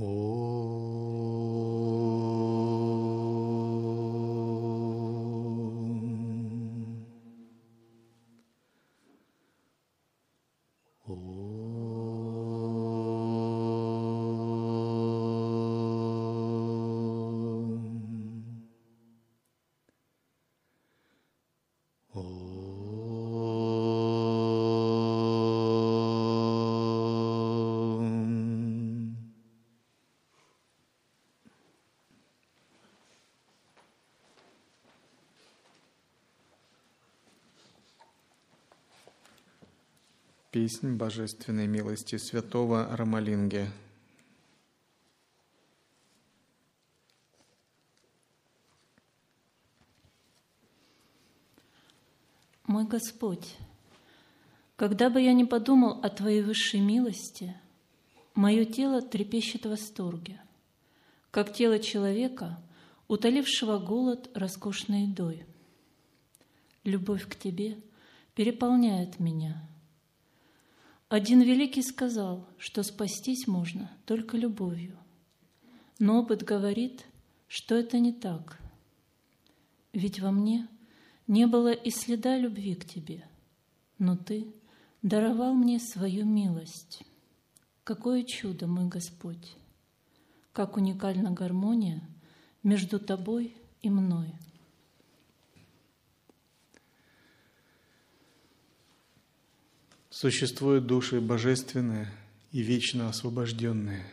[0.00, 0.47] 哦。
[40.68, 43.70] Песнь Божественной милости святого Рамалинги.
[52.66, 53.56] Мой Господь,
[54.76, 57.56] когда бы я не подумал о Твоей высшей милости,
[58.34, 60.38] мое тело трепещет в восторге,
[61.30, 62.60] как тело человека,
[63.08, 65.46] утолившего голод роскошной едой.
[66.84, 67.78] Любовь к Тебе
[68.34, 69.66] переполняет меня–
[71.08, 74.96] один великий сказал, что спастись можно только любовью.
[75.98, 77.06] Но опыт говорит,
[77.48, 78.58] что это не так.
[79.92, 80.68] Ведь во мне
[81.26, 83.26] не было и следа любви к тебе,
[83.98, 84.52] но ты
[85.02, 87.02] даровал мне свою милость.
[87.84, 89.56] Какое чудо, мой Господь!
[90.52, 92.02] Как уникальна гармония
[92.62, 94.34] между тобой и мной–
[100.20, 102.12] Существуют души божественные
[102.50, 104.04] и вечно освобожденные.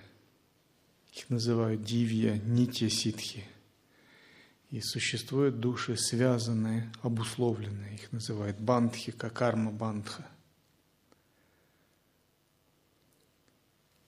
[1.12, 3.44] Их называют дивья, нитья, ситхи.
[4.70, 7.96] И существуют души связанные, обусловленные.
[7.96, 10.28] Их называют бандхи, как карма бандха.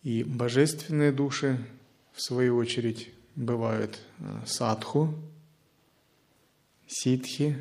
[0.04, 1.66] И божественные души,
[2.14, 5.16] в свою очередь, бывают э, садху,
[6.86, 7.58] ситхи,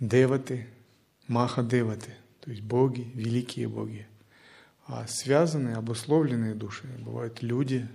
[0.00, 0.66] деваты,
[1.28, 4.06] маха деваты, то есть боги, великие боги.
[4.86, 7.86] А связанные, обусловленные души бывают люди,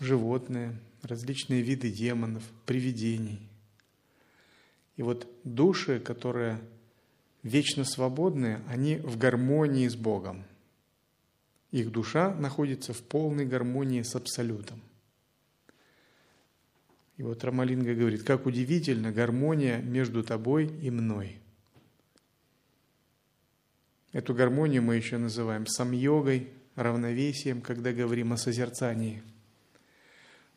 [0.00, 3.48] животные, различные виды демонов, привидений.
[4.96, 6.58] И вот души, которые
[7.42, 10.44] вечно свободные, они в гармонии с Богом.
[11.70, 14.80] Их душа находится в полной гармонии с Абсолютом–
[17.16, 21.38] и вот Рамалинга говорит, как удивительно гармония между тобой и мной.
[24.12, 29.22] Эту гармонию мы еще называем сам-йогой, равновесием, когда говорим о созерцании.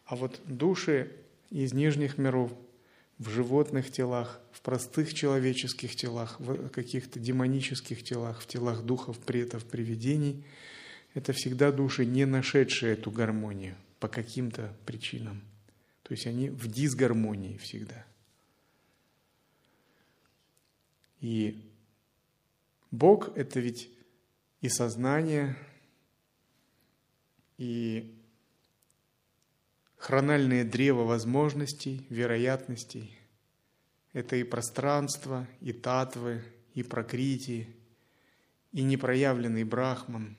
[0.06, 1.12] А вот души
[1.50, 2.52] из нижних миров
[3.20, 9.66] в животных телах, в простых человеческих телах, в каких-то демонических телах, в телах духов, претов,
[9.66, 10.44] привидений,
[11.14, 15.42] это всегда души, не нашедшие эту гармонию по каким-то причинам.
[16.08, 18.06] То есть они в дисгармонии всегда.
[21.20, 21.70] И
[22.92, 23.90] Бог– это ведь
[24.62, 25.58] и сознание,
[27.58, 28.16] и
[29.98, 33.14] хрональное древо возможностей, вероятностей.
[34.14, 36.42] Это и пространство, и татвы,
[36.74, 37.68] и прокрити,
[38.72, 40.38] и непроявленный брахман,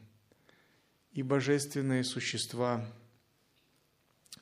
[1.12, 2.90] и божественные существа–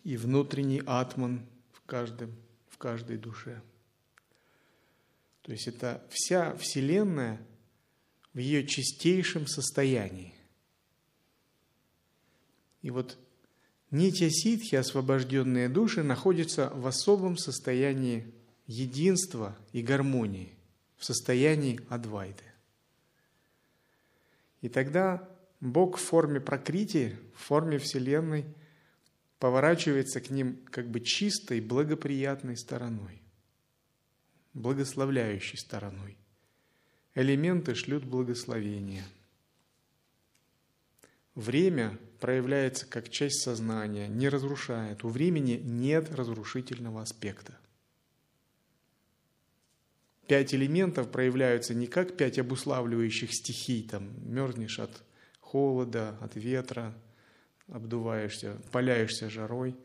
[0.06, 2.32] и внутренний атман в, каждом,
[2.68, 3.60] в каждой душе.
[5.42, 7.40] То есть это вся Вселенная
[8.32, 10.32] в ее чистейшем состоянии.
[12.82, 13.18] И вот
[13.90, 18.32] нитья ситхи, освобожденные души, находятся в особом состоянии
[18.68, 20.52] единства и гармонии,
[20.96, 22.44] в состоянии адвайды.
[24.60, 25.28] И тогда
[25.60, 28.44] Бог в форме прокрити, в форме Вселенной–
[29.38, 33.22] поворачивается к ним как бы чистой, благоприятной стороной,
[34.54, 36.16] благословляющей стороной.
[37.14, 39.04] Элементы шлют благословения.
[41.34, 45.04] Время проявляется как часть сознания, не разрушает.
[45.04, 47.58] У времени нет разрушительного аспекта.
[50.26, 55.02] Пять элементов проявляются не как пять обуславливающих стихий, там мерзнешь от
[55.40, 56.94] холода, от ветра,
[57.68, 59.76] обдуваешься, паляешься жарой.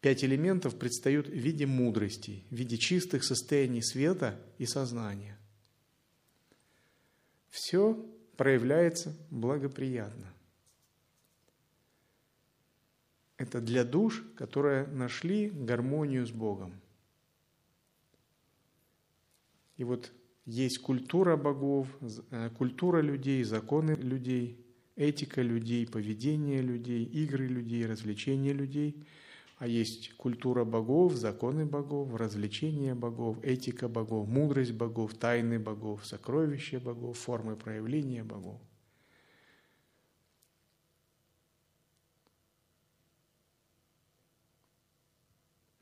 [0.00, 5.38] Пять элементов предстают в виде мудрости, в виде чистых состояний света и сознания.
[7.48, 7.94] Все
[8.36, 10.34] проявляется благоприятно.
[13.36, 16.80] Это для душ, которые нашли гармонию с Богом.
[19.76, 20.12] И вот
[20.44, 21.88] есть культура богов,
[22.30, 24.63] э, культура людей, законы людей,
[24.96, 29.04] этика людей, поведение людей, игры людей, развлечения людей.
[29.58, 36.80] А есть культура богов, законы богов, развлечения богов, этика богов, мудрость богов, тайны богов, сокровища
[36.80, 38.60] богов, формы проявления богов.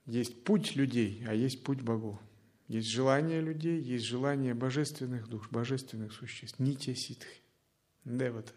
[0.05, 2.19] Есть путь людей, а есть путь богов.
[2.69, 6.59] Есть желание людей, есть желание божественных душ, божественных существ.
[6.59, 7.41] Нитя ситхи.
[8.05, 8.53] Девата.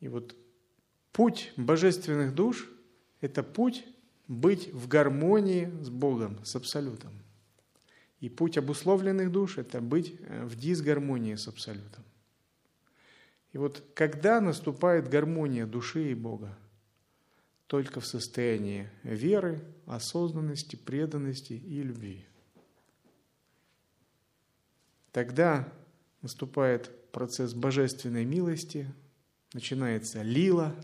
[0.00, 0.36] И вот
[1.12, 2.68] путь божественных душ–
[3.20, 3.84] это путь
[4.28, 7.12] быть в гармонии с Богом, с Абсолютом.
[8.20, 12.04] И путь обусловленных душ– это быть э, в дисгармонии с Абсолютом.
[13.52, 16.56] И вот когда наступает гармония души и Бога?
[17.66, 22.24] Только в состоянии веры, осознанности, преданности и любви.
[25.12, 25.70] Тогда
[26.22, 28.92] наступает процесс божественной милости,
[29.52, 30.74] начинается лила,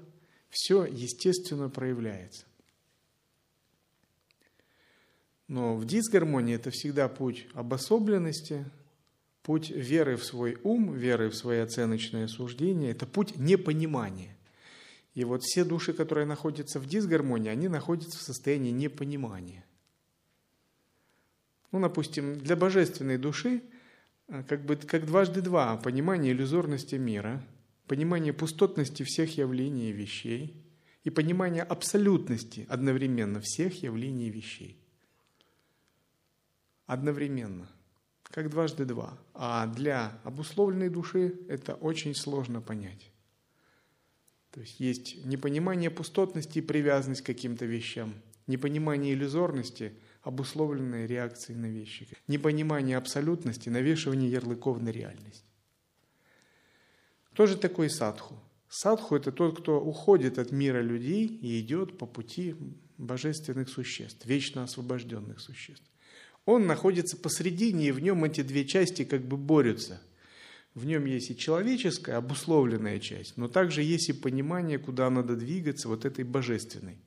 [0.51, 2.47] все естественно проявляется.
[5.49, 8.65] Но в дисгармонии это всегда путь обособленности,
[9.43, 14.37] путь веры в свой ум, веры в свои оценочные суждения, это путь непонимания.
[15.13, 19.65] И вот все души, которые находятся в дисгармонии, они находятся в состоянии непонимания.
[21.73, 23.63] Ну, допустим, для божественной души
[24.29, 27.45] э, как бы как дважды два понимание иллюзорности мира–
[27.87, 30.65] понимание пустотности всех явлений и вещей
[31.03, 34.79] и понимание абсолютности одновременно всех явлений и вещей.
[36.87, 37.69] Одновременно,
[38.25, 39.19] как дважды два.
[39.35, 43.11] А для обусловленной души это очень сложно понять.
[44.51, 48.15] То есть есть непонимание пустотности и привязанность к каким-то вещам,
[48.47, 55.45] непонимание иллюзорности, обусловленные реакцией на вещи, непонимание абсолютности, навешивание ярлыков на реальность.
[57.35, 58.39] Кто же такой садху?
[58.69, 62.55] Садху– это тот, кто уходит от мира людей и идет по пути
[62.97, 65.85] божественных существ, вечно освобожденных существ.
[66.45, 70.01] Он находится посредине, и в нем эти две части как бы борются.
[70.75, 75.89] В нем есть и человеческая, обусловленная часть, но также есть и понимание, куда надо двигаться,
[75.89, 76.99] вот этой божественной.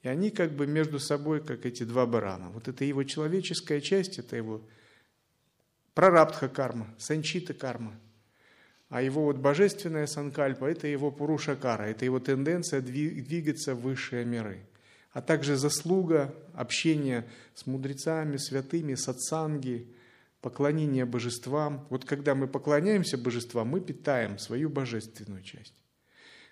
[0.00, 2.48] И они как бы между собой, как эти два барана.
[2.48, 4.66] Вот это его человеческая часть, это его
[5.92, 8.00] прарабдха карма, санчита карма–
[8.94, 14.60] а его вот божественная санкальпа– это его пурушакара, это его тенденция двигаться в высшие миры.
[15.10, 17.26] А также заслуга общения
[17.56, 19.92] с мудрецами, святыми, сатсанги,
[20.40, 21.88] поклонение божествам.
[21.90, 25.74] Вот когда мы поклоняемся божествам, мы питаем свою божественную часть.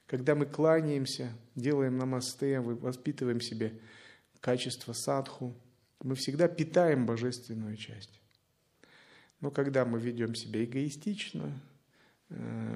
[0.09, 3.79] Когда мы кланяемся, делаем намасте, воспитываем себе
[4.41, 5.55] качество садху,
[6.03, 8.21] мы всегда питаем божественную часть.
[9.41, 11.63] Но когда мы ведем себя эгоистично,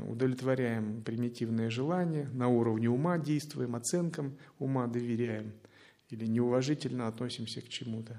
[0.07, 5.53] удовлетворяем примитивные желания, на уровне ума действуем, оценкам ума доверяем
[6.11, 8.15] или неуважительно относимся к чему-то.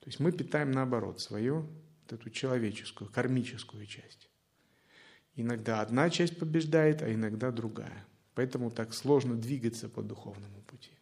[0.00, 1.66] То есть мы питаем наоборот свою
[2.02, 4.28] вот эту человеческую, кармическую часть.
[5.36, 8.04] Иногда одна часть побеждает, а иногда другая.
[8.34, 10.92] Поэтому так сложно двигаться по духовному пути.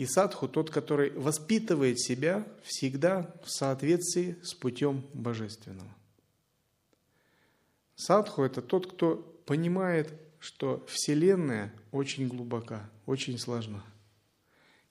[0.00, 5.94] И садху тот, который воспитывает себя всегда в соответствии с путем божественного.
[7.96, 13.84] Садху– это тот, кто понимает, что Вселенная очень глубока, очень сложна.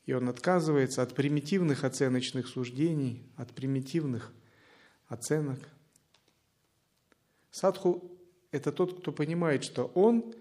[0.06, 4.32] И он отказывается от примитивных оценочных суждений, от примитивных
[5.08, 5.58] оценок.
[7.50, 8.12] Садху–
[8.52, 10.36] это тот, кто понимает, что он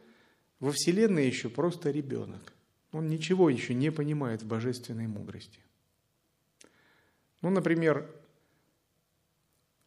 [0.61, 2.53] во Вселенной еще просто ребенок.
[2.93, 5.61] Он ничего еще не понимает в божественной мудрости.
[7.43, 8.11] Ну, например,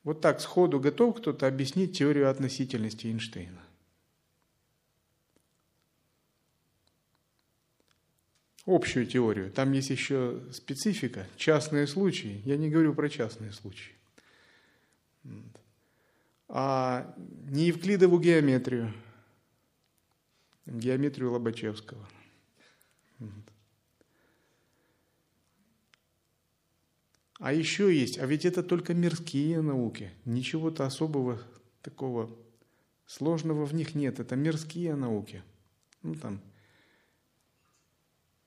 [0.04, 3.62] вот так сходу готов кто-то объяснить теорию относительности Эйнштейна.
[8.68, 9.52] Общую теорию.
[9.52, 12.42] Там есть еще специфика, частные случаи.
[12.46, 13.96] Я не говорю про частные случаи.
[16.48, 17.16] А
[17.50, 18.94] не Евклидову геометрию,
[20.66, 22.08] геометрию Лобачевского–
[27.42, 31.42] а еще есть, а ведь это только мирские науки, ничего-то особого
[31.82, 32.30] такого
[33.06, 35.44] сложного в них нет, это мирские науки.
[36.04, 36.40] Ну там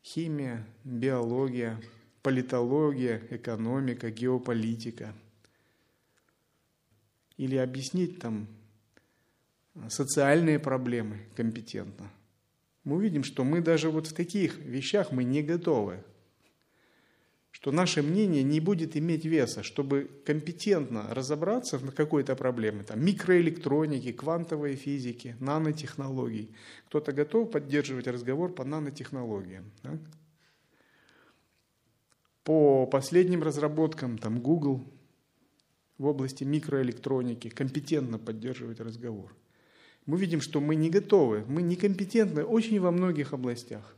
[0.03, 1.79] химия, биология,
[2.23, 5.13] политология, экономика, геополитика.
[7.37, 8.47] Или объяснить там
[9.89, 12.11] социальные проблемы компетентно–
[12.85, 16.05] мы увидим, что мы даже вот в таких вещах мы не готовы.
[17.55, 24.11] Что наше мнение не будет иметь веса, чтобы компетентно разобраться в какой-то проблеме, там, микроэлектроники,
[24.11, 26.53] квантовой физики, нанотехнологий.
[26.89, 29.71] Кто-то готов поддерживать разговор по нанотехнологиям.
[29.85, 29.99] Да?
[32.43, 34.85] По последним разработкам, там, Google
[35.97, 39.33] в области микроэлектроники компетентно поддерживать разговор–
[40.07, 43.97] мы видим, что мы не готовы, мы некомпетентны очень во многих областях.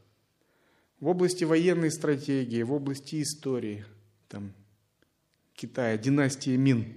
[1.01, 3.85] В области военной стратегии, в области истории,
[4.29, 4.53] там,
[5.55, 6.95] Китая, династии Мин.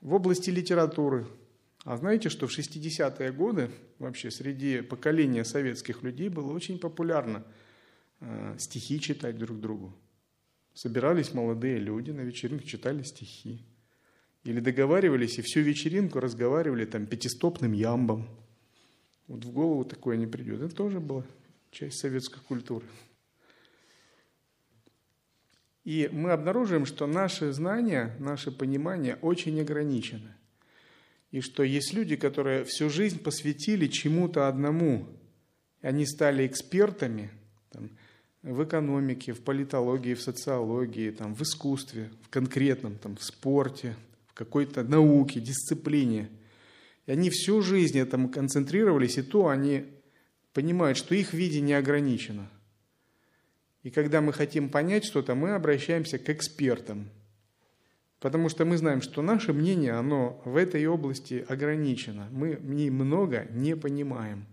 [0.00, 1.26] В области литературы.
[1.84, 7.44] А знаете, что в 60-е годы вообще среди поколения советских людей было очень популярно
[8.20, 9.94] э, стихи читать друг другу.
[10.74, 13.64] Собирались молодые люди на вечеринках, читали стихи.
[14.44, 18.28] Или договаривались и всю вечеринку разговаривали там пятистопным ямбом.
[19.28, 20.60] Вот в голову такое не придет.
[20.60, 21.24] Это тоже была
[21.70, 22.86] часть советской культуры.
[25.84, 30.36] И мы обнаруживаем, что наши знания, наше понимание очень ограничено.
[31.30, 35.06] И что есть люди, которые всю жизнь посвятили чему-то одному.
[35.80, 37.30] Они стали экспертами
[37.70, 37.90] там,
[38.42, 43.94] в экономике, в политологии, в социологии, там, в искусстве, в конкретном, там, в спорте–
[44.38, 46.28] какой-то науке, дисциплине.
[47.08, 49.86] И они всю жизнь этому концентрировались, и то они
[50.52, 52.50] понимают, что их видение ограничено.
[53.82, 57.08] И когда мы хотим понять что-то, мы обращаемся к экспертам.
[58.20, 62.28] Потому что мы знаем, что наше мнение, оно в этой области ограничено.
[62.30, 64.44] Мы в ней много не понимаем.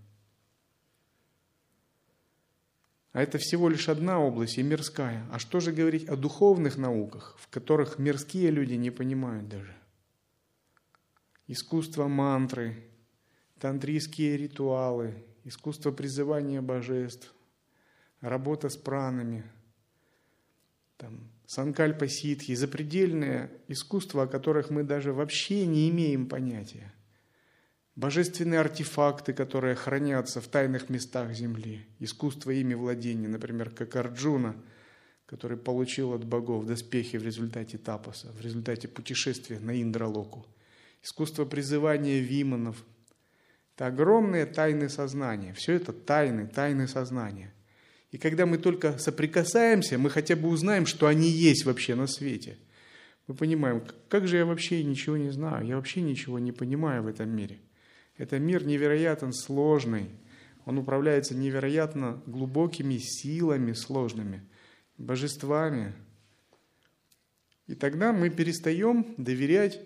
[3.12, 5.26] А это всего лишь одна область и мирская.
[5.30, 9.76] А что же говорить о духовных науках, в которых мирские люди не понимают даже?
[11.48, 12.84] Искусство мантры,
[13.60, 17.34] тантрийские ритуалы, искусство призывания божеств,
[18.22, 19.44] работа с пранами,
[20.98, 26.94] там, санкальпа ситхи, запредельное искусство, о которых мы даже вообще не имеем понятия–
[27.96, 34.56] божественные артефакты, которые хранятся в тайных местах Земли, искусство ими владения, например, как Арджуна,
[35.26, 40.46] который получил от богов доспехи в результате тапаса, в результате путешествия на Индралоку,
[41.06, 42.84] искусство призывания виманов.
[43.76, 45.54] Это огромные тайны сознания.
[45.54, 47.54] Все это тайны, тайны сознания.
[48.10, 52.58] И когда мы только соприкасаемся, мы хотя бы узнаем, что они есть вообще на свете.
[53.28, 57.08] Мы понимаем, как же я вообще ничего не знаю, я вообще ничего не понимаю в
[57.08, 57.60] этом мире.
[58.18, 60.10] Это мир невероятно сложный.
[60.66, 64.42] Он управляется невероятно глубокими силами сложными,
[64.98, 65.94] божествами.
[67.68, 69.82] И тогда мы перестаем доверять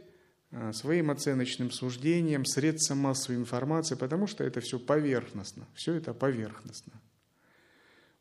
[0.74, 5.68] своим оценочным суждениям, средствам массовой информации, потому что это все поверхностно.
[5.76, 6.94] Все это поверхностно.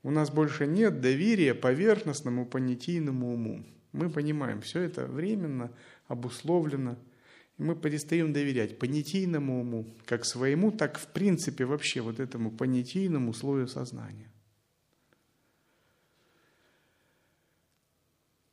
[0.02, 3.64] У нас больше нет доверия поверхностному понятийному уму.
[3.92, 5.70] Мы понимаем, все это временно
[6.06, 6.96] обусловлено–
[7.58, 13.34] и мы перестаем доверять понятийному уму, как своему, так в принципе вообще вот этому понятийному
[13.34, 14.30] слою сознания.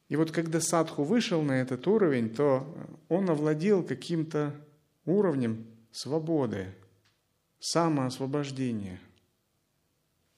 [0.07, 2.77] И вот когда садху вышел на этот уровень, то
[3.09, 4.55] он овладел каким-то
[5.05, 6.73] уровнем свободы,
[7.59, 8.99] самоосвобождения.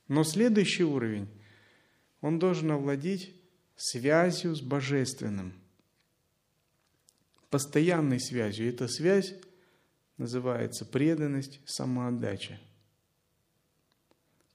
[0.07, 1.27] Но следующий уровень,
[2.21, 3.36] он должен овладеть
[3.75, 5.53] связью с Божественным–
[7.50, 8.69] постоянной связью.
[8.69, 9.33] Эта связь
[10.17, 12.59] называется преданность, самоотдача.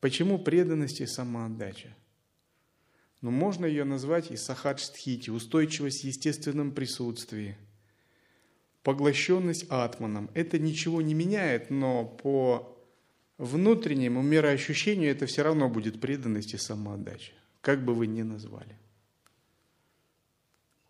[0.01, 1.95] Почему преданность и самоотдача?
[3.23, 7.57] Ну, можно ее назвать и сахадж-стхити, устойчивость в естественном присутствии,
[8.83, 10.29] поглощенность атманом.
[10.35, 12.77] Это ничего не меняет, но по
[13.39, 18.77] внутреннему мироощущению это все равно будет преданность и самоотдача, как бы вы ни назвали.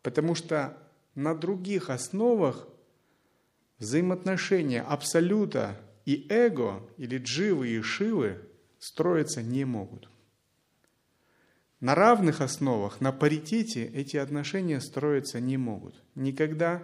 [0.03, 0.77] Потому что
[1.15, 2.67] на других основах
[3.79, 8.41] взаимоотношения абсолюта и эго, или дживы и шивы,
[8.79, 10.09] строиться не могут.
[11.83, 16.01] На равных основах, на паритете эти отношения строиться не могут.
[16.15, 16.81] Никогда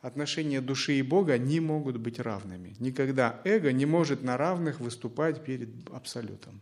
[0.00, 2.74] отношения души и Бога не могут быть равными.
[2.80, 6.60] Никогда эго не может на равных выступать перед Абсолютом.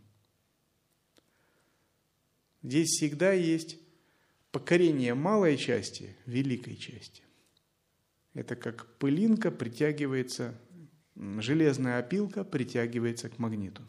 [2.63, 3.79] Здесь всегда есть
[4.53, 7.23] покорение малой части великой части.
[8.35, 10.55] Это как пылинка притягивается,
[11.17, 13.83] железная опилка притягивается к магниту.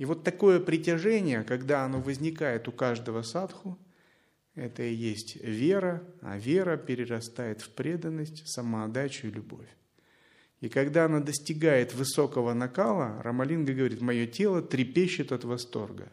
[0.00, 3.78] И вот такое притяжение, когда оно возникает у каждого садху,
[4.54, 9.68] это и есть вера, а вера перерастает в преданность, самоотдачу и любовь.
[10.62, 16.10] И когда она достигает высокого накала, Рамалинга говорит, мое тело трепещет от восторга.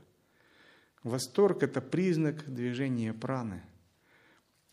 [1.04, 3.64] Восторг– это признак движения праны.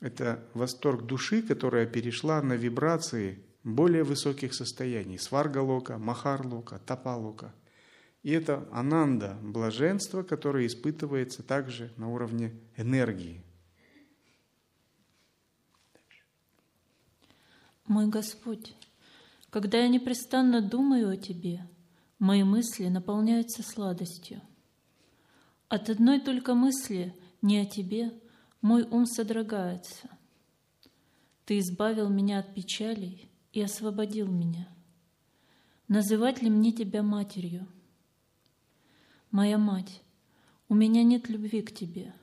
[0.01, 7.55] Это восторг души, которая перешла на вибрации более высоких состояний– сваргалока, махарлока, тапалока.
[8.25, 13.45] И это ананда, блаженство, которое испытывается также на уровне энергии.
[17.87, 18.75] Мой Господь,
[19.51, 21.69] когда я непрестанно думаю о Тебе,
[22.19, 24.41] мои мысли наполняются сладостью.
[25.69, 28.11] От одной только мысли не о Тебе
[28.63, 30.09] мой ум содрогается.
[31.45, 34.67] Ты избавил меня от печалей и освободил меня.
[35.89, 37.69] Называть ли мне Тебя матерью?
[39.35, 40.01] Моя мать,
[40.69, 42.15] у меня нет любви к Тебе.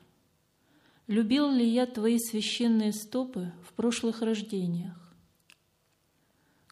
[1.08, 4.96] Любил ли я Твои священные стопы в прошлых рождениях?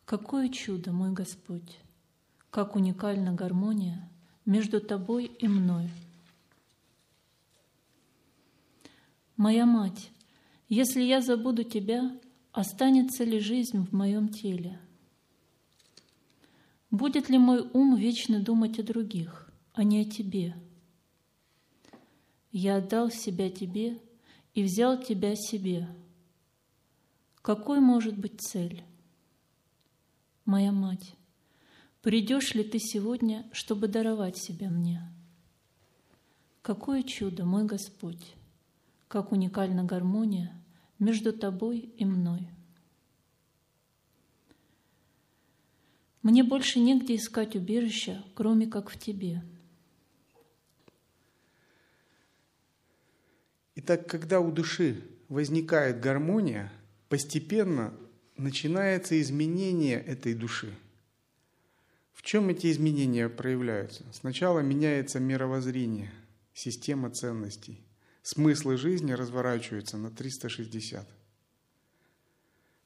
[0.05, 1.77] Какое чудо, мой Господь!
[2.51, 4.09] Как уникальна гармония
[4.45, 5.89] между Тобой и мной.
[9.35, 10.09] Моя мать,
[10.69, 12.17] если я забуду Тебя,
[12.53, 14.79] останется ли жизнь в моем теле?
[16.91, 20.55] Будет ли мой ум вечно думать о других, а не о Тебе?
[22.51, 23.99] Я отдал себя Тебе
[24.53, 25.87] и взял Тебя себе.
[27.41, 28.83] Какой может быть цель?
[30.49, 31.15] моя мать,
[32.01, 35.01] придешь ли ты сегодня, чтобы даровать себя мне?
[36.63, 38.33] Какое чудо, мой Господь,
[39.07, 40.51] как уникальна гармония
[40.97, 42.49] между тобой и мной.
[46.23, 49.43] Мне больше негде искать убежища, кроме как в тебе.
[53.89, 56.71] Итак, когда у души возникает гармония,
[57.07, 57.91] постепенно
[58.37, 60.75] начинается изменение этой души.
[62.13, 64.05] В чем эти изменения проявляются?
[64.13, 66.11] Сначала меняется мировоззрение,
[66.53, 67.83] система ценностей.
[68.21, 71.09] Смыслы жизни разворачиваются на 360.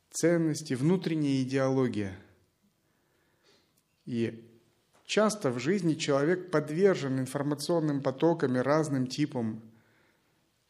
[0.09, 2.15] Ценности, внутренняя идеология.
[4.05, 4.49] И
[5.05, 9.61] часто в жизни человек подвержен информационным потокам и разным типам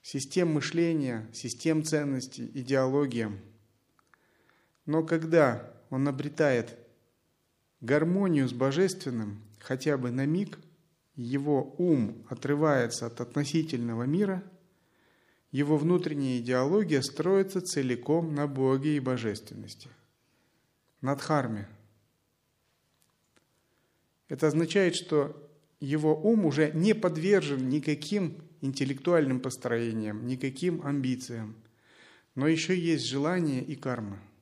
[0.03, 3.39] систем мышления, систем ценностей, идеологиям–
[4.85, 6.77] но когда он обретает
[7.81, 10.59] гармонию с Божественным, хотя бы на миг,
[11.15, 14.43] его ум отрывается от относительного мира,
[15.51, 19.89] его внутренняя идеология строится целиком на Боге и Божественности,
[21.01, 21.69] на Дхарме.
[24.27, 31.55] Это означает, что его ум уже не подвержен никаким интеллектуальным построениям, никаким амбициям,
[32.35, 34.19] но еще есть желание и карма–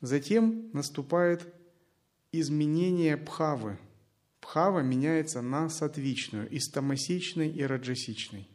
[0.00, 1.52] Затем наступает
[2.30, 3.78] изменение пхавы.
[4.40, 8.48] Пхава меняется на сатвичную, из тамасичной и раджасичной.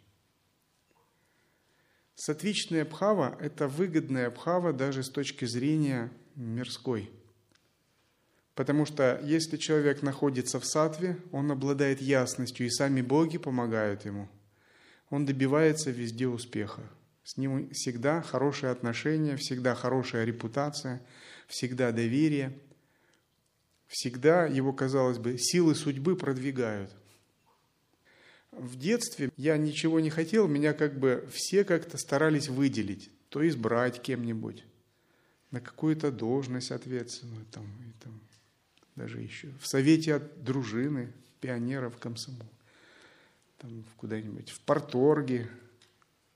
[2.15, 7.11] Сатвичная пхава– это выгодная пхава даже с точки зрения мирской.
[8.55, 14.27] Потому что если человек находится в сатве, он обладает ясностью, и сами боги помогают ему.
[15.09, 16.81] Он добивается везде успеха.
[17.23, 21.01] С ним всегда хорошие отношения, всегда хорошая репутация–
[21.51, 22.57] всегда доверие,
[23.87, 26.91] всегда его, казалось бы, силы судьбы продвигают.
[28.51, 34.01] В детстве я ничего не хотел, меня как бы все как-то старались выделить, то избрать
[34.01, 34.63] кем-нибудь,
[35.51, 38.19] на какую-то должность ответственную, там, и там,
[38.95, 42.47] даже еще в совете от дружины, пионеров комсомол,
[43.57, 45.49] там куда-нибудь, в порторге,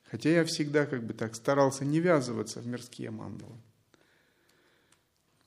[0.06, 3.56] хотя я всегда как бы так старался не ввязываться в мирские мандалы.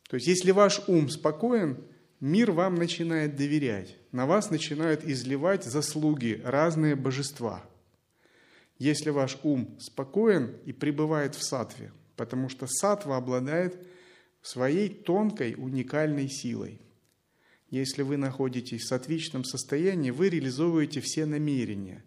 [0.08, 1.84] То есть если ваш ум спокоен,
[2.20, 7.62] мир вам начинает доверять, на вас начинают изливать заслуги разные божества.
[8.78, 13.86] Если ваш ум спокоен и пребывает в сатве, потому что сатва обладает
[14.42, 16.80] своей тонкой уникальной силой.
[17.70, 22.02] Если вы находитесь в сатвичном состоянии, вы реализовываете все намерения.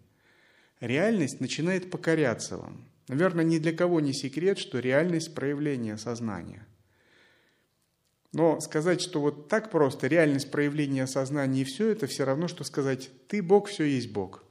[0.80, 2.84] Реальность начинает покоряться вам.
[3.08, 6.66] Наверное, ни для кого не секрет, что реальность– проявления сознания–
[8.32, 12.64] но сказать, что вот так просто, реальность проявления сознания и все это, все равно, что
[12.64, 14.42] сказать, ты Бог, все есть Бог.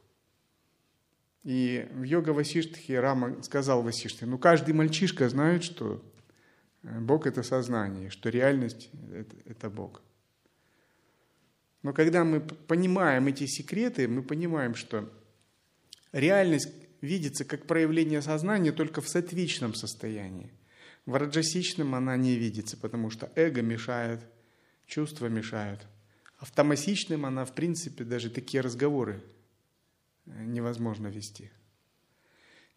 [1.44, 6.04] И в йога Васиштхе Рама сказал Васиштхе, ну каждый мальчишка знает, что
[6.84, 8.92] Бог это сознание, что реальность
[9.46, 10.04] это Бог.
[11.84, 15.12] Но когда мы понимаем эти секреты, мы понимаем, что
[16.12, 16.70] реальность
[17.02, 20.52] видится как проявление сознания только в сатвичном состоянии.
[21.06, 24.22] В раджасичном она не видится, потому что эго мешает,
[24.86, 25.82] чувства мешают.
[26.38, 29.24] А в тамасичном она, в принципе, даже такие разговоры
[30.26, 31.52] э, невозможно вести.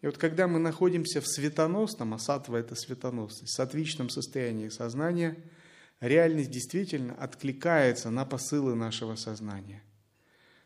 [0.01, 5.35] И вот когда мы находимся в светоносном, а сатва– это светоносность, сатвичном состоянии сознания,
[6.07, 9.83] реальность действительно откликается на посылы нашего сознания.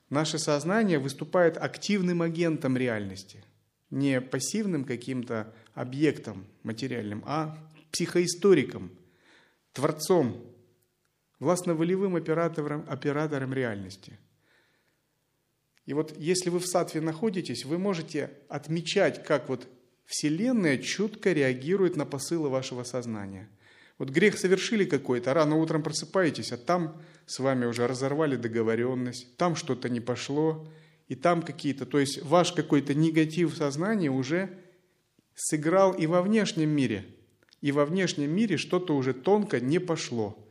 [0.09, 3.43] Наше сознание выступает активным агентом реальности,
[3.89, 7.57] не пассивным каким-то объектом материальным, а
[7.91, 8.91] психоисториком,
[9.73, 10.43] творцом,
[11.39, 14.19] властно-волевым оператором, оператором реальности–
[15.89, 19.67] и вот если вы в сатве находитесь, вы можете отмечать, как вот
[20.05, 23.49] Вселенная чутко реагирует на посылы вашего сознания.
[23.99, 29.55] Вот грех совершили какой-то, рано утром просыпаетесь, а там с вами уже разорвали договоренность, там
[29.55, 30.67] что-то не пошло,
[31.07, 34.57] и там какие-то, то есть ваш какой-то негатив сознания уже
[35.35, 37.05] сыграл и во внешнем мире,
[37.61, 40.43] и во внешнем мире что-то уже тонко не пошло–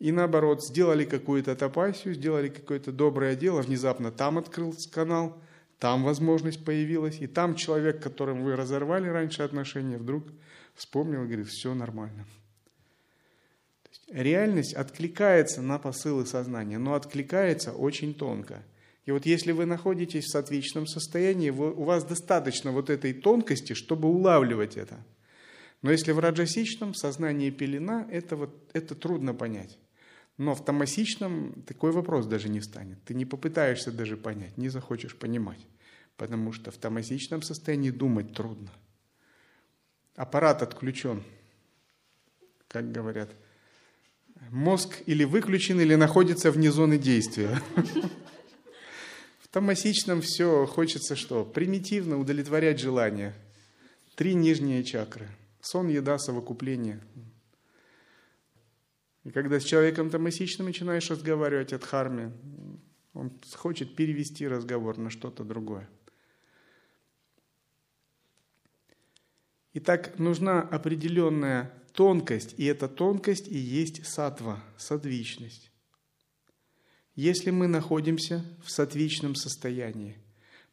[0.00, 5.38] и наоборот, сделали какую-то топасию, сделали какое-то доброе дело, внезапно там открылся канал,
[5.78, 10.24] там возможность появилась, и там человек, которым вы разорвали раньше отношения, вдруг
[10.74, 12.26] вспомнил и говорит, все нормально.
[14.08, 18.64] Реальность откликается на посылы сознания, но откликается очень тонко.
[19.06, 23.72] И вот если вы находитесь в сатвичном состоянии, вы, у вас достаточно вот этой тонкости,
[23.72, 25.04] чтобы улавливать это.
[25.82, 29.78] Но если в раджасичном сознании пелена, это, вот, это трудно понять.
[30.36, 33.02] Но в томасичном такой вопрос даже не встанет.
[33.04, 35.66] Ты не попытаешься даже понять, не захочешь понимать.
[36.16, 38.70] Потому что в томасичном состоянии думать трудно.
[40.20, 41.22] Аппарат отключен.
[42.68, 43.30] Как говорят,
[44.50, 47.58] мозг или выключен, или находится вне зоны действия.
[49.40, 51.46] В томасичном все хочется что?
[51.46, 53.34] Примитивно удовлетворять желания.
[54.14, 55.26] Три нижние чакры.
[55.62, 57.00] Сон, еда, совокупление–
[59.24, 62.32] и когда с человеком томасичным начинаешь разговаривать от харме,
[63.12, 65.88] он хочет перевести разговор на что-то другое.
[69.72, 75.70] Итак, нужна определенная тонкость, и эта тонкость и есть сатва, садвичность.
[77.14, 80.16] Если мы находимся в сатвичном состоянии,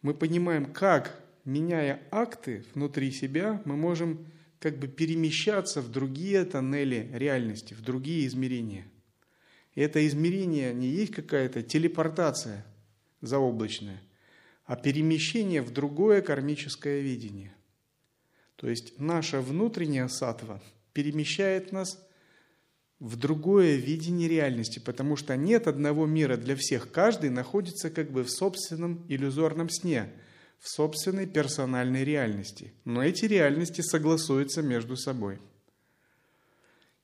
[0.01, 4.25] мы понимаем, как, меняя акты внутри себя, мы можем
[4.59, 8.87] как бы перемещаться в другие тоннели реальности, в другие измерения.
[9.75, 12.65] И это измерение не есть какая-то телепортация
[13.21, 14.01] заоблачная,
[14.65, 17.53] а перемещение в другое кармическое видение.
[18.57, 20.61] То есть наша внутренняя сатва
[20.93, 21.97] перемещает нас
[22.99, 26.91] в другое видение реальности, потому что нет одного мира для всех.
[26.91, 30.11] Каждый находится как бы в собственном иллюзорном сне–
[30.59, 32.73] в собственной персональной реальности.
[32.85, 35.39] Но эти реальности согласуются между собой.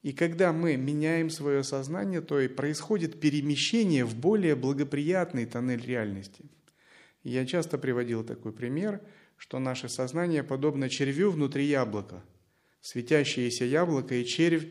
[0.01, 6.43] И когда мы меняем свое сознание, то и происходит перемещение в более благоприятный тоннель реальности.
[7.23, 9.01] я часто приводил такой пример,
[9.43, 12.23] что наше сознание подобно червю внутри яблока.
[12.81, 14.67] Светящееся яблоко и червь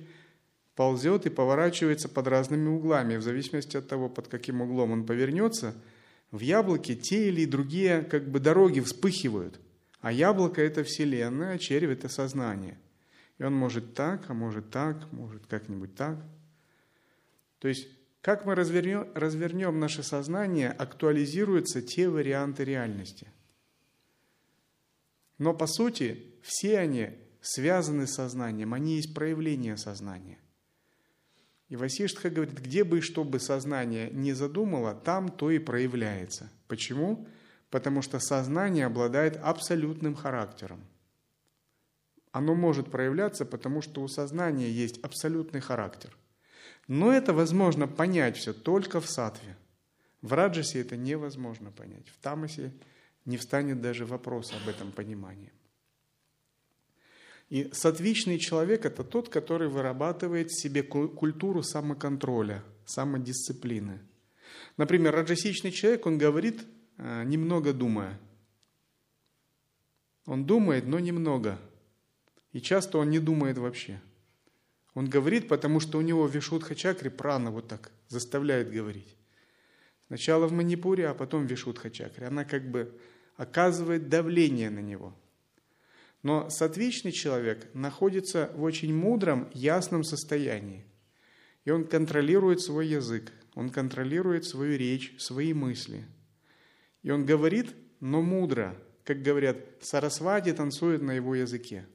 [0.75, 3.17] ползет и поворачивается под разными углами.
[3.17, 5.75] В зависимости от того, под каким углом он повернется–
[6.33, 9.61] в яблоке те или другие как бы дороги вспыхивают.
[10.01, 12.79] А яблоко– это Вселенная, а червь– это сознание.
[13.39, 16.19] И он может так, а может так, может как-нибудь так.
[17.59, 17.87] То есть,
[18.23, 23.29] как мы развернем, развернем наше сознание, актуализируются те варианты реальности.
[25.39, 30.39] Но по сути, все они связаны с сознанием, они есть проявление сознания.
[31.69, 36.51] И Васиштха говорит, где бы и что бы сознание не задумало, там то и проявляется.
[36.69, 37.27] Почему?
[37.71, 40.85] Потому что сознание обладает абсолютным характером.
[42.31, 46.17] Оно может проявляться, потому что у сознания есть абсолютный характер.
[46.89, 49.57] Но это возможно понять все только в сатве.
[50.21, 52.09] В раджасе это невозможно понять.
[52.09, 52.73] В тамасе
[53.25, 55.53] не встанет даже вопрос об этом понимании.
[57.49, 64.01] И сатвичный человек– это тот, который вырабатывает в себе культуру самоконтроля, самодисциплины.
[64.77, 66.63] Например, раджасичный человек, он говорит,
[66.97, 68.19] э, немного думая.
[70.25, 71.59] Он думает, но немного.
[72.53, 74.01] И часто он не думает вообще.
[74.95, 79.17] Он говорит, потому что у него вишудха чакри прана вот так заставляет говорить.
[80.07, 82.25] Сначала в Манипуре, а потом вишудха чакри.
[82.25, 82.99] Она как бы
[83.37, 85.15] оказывает давление на него–
[86.23, 90.85] но сатвичный человек находится в очень мудром, ясном состоянии.
[91.65, 96.05] И он контролирует свой язык, он контролирует свою речь, свои мысли.
[97.03, 101.87] И он говорит, но мудро, как говорят, Сарасвати танцует на его языке.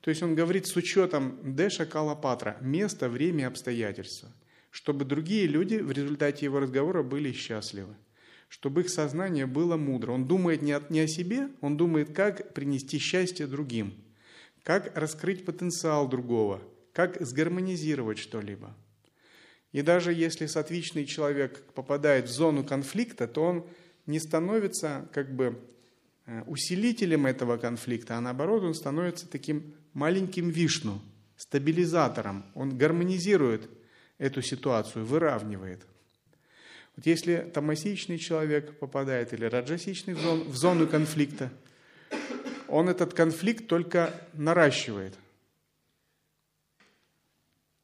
[0.00, 4.30] То есть он говорит с учетом Дэша Калапатра, место, время, обстоятельства,
[4.70, 7.94] чтобы другие люди в результате его разговора были счастливы,
[8.48, 10.12] чтобы их сознание было мудро.
[10.12, 13.94] Он думает не, не о себе, он думает, как принести счастье другим,
[14.62, 18.74] как раскрыть потенциал другого, как сгармонизировать что-либо.
[19.72, 23.66] И даже если сатвичный человек попадает в зону конфликта, то он
[24.06, 25.60] не становится как бы
[26.24, 31.02] э, усилителем этого конфликта, а наоборот он становится таким маленьким вишну,
[31.36, 32.46] стабилизатором.
[32.54, 33.68] Он гармонизирует
[34.16, 35.86] эту ситуацию, выравнивает.
[36.98, 41.52] Вот если тамасичный человек попадает или раджасичный в зону, в зону конфликта,
[42.66, 45.14] он этот конфликт только наращивает.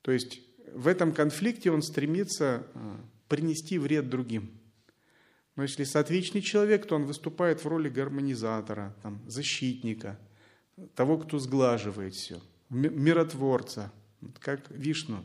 [0.03, 0.41] То есть
[0.75, 4.51] в этом конфликте он стремится а, принести вред другим.
[5.55, 10.19] Но если сатвичный человек, то он выступает в роли гармонизатора, там, защитника,
[10.97, 13.93] того, кто сглаживает все, миротворца,
[14.41, 15.25] как Вишну.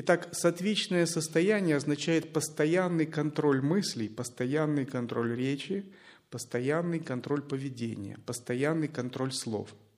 [0.00, 5.84] Итак, сатвичное состояние означает постоянный контроль мыслей, постоянный контроль речи,
[6.30, 9.74] постоянный контроль поведения, постоянный контроль слов–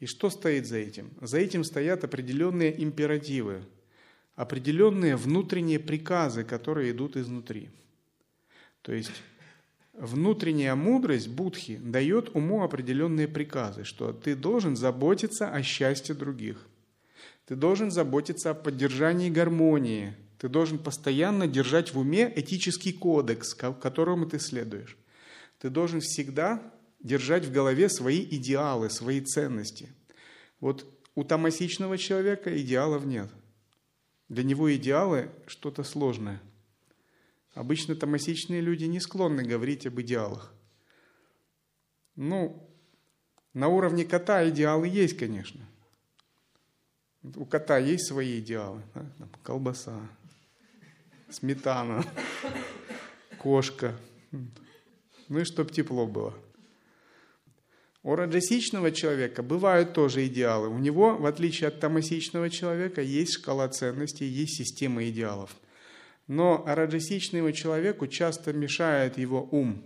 [0.00, 1.10] и что стоит за этим?
[1.20, 3.62] За этим стоят определенные императивы,
[4.34, 7.68] определенные внутренние приказы, которые идут изнутри.
[8.80, 9.12] То есть
[9.92, 16.66] внутренняя мудрость Будхи дает уму определенные приказы, что ты должен заботиться о счастье других,
[17.50, 24.26] ты должен заботиться о поддержании гармонии, ты должен постоянно держать в уме этический кодекс, которому
[24.26, 24.96] ты следуешь.
[25.58, 26.62] Ты должен всегда
[27.00, 29.88] держать в голове свои идеалы, свои ценности.
[30.60, 30.86] Вот
[31.16, 33.28] у тамасичного человека идеалов нет.
[34.28, 36.40] Для него идеалы что-то сложное.
[37.54, 40.54] Обычно тамасичные люди не склонны говорить об идеалах.
[42.14, 42.70] Ну,
[43.54, 45.66] на уровне кота идеалы есть, конечно.
[47.22, 48.82] У кота есть свои идеалы.
[48.94, 49.06] Да?
[49.42, 50.00] Колбаса,
[51.28, 52.04] сметана,
[53.38, 53.94] кошка.
[55.28, 56.34] Ну и чтоб тепло было.
[58.02, 60.68] У раджасичного человека бывают тоже идеалы.
[60.68, 65.54] У него, в отличие от тамасичного человека, есть шкала ценностей, есть система идеалов.
[66.26, 69.84] Но раджасичному человеку часто мешает его ум.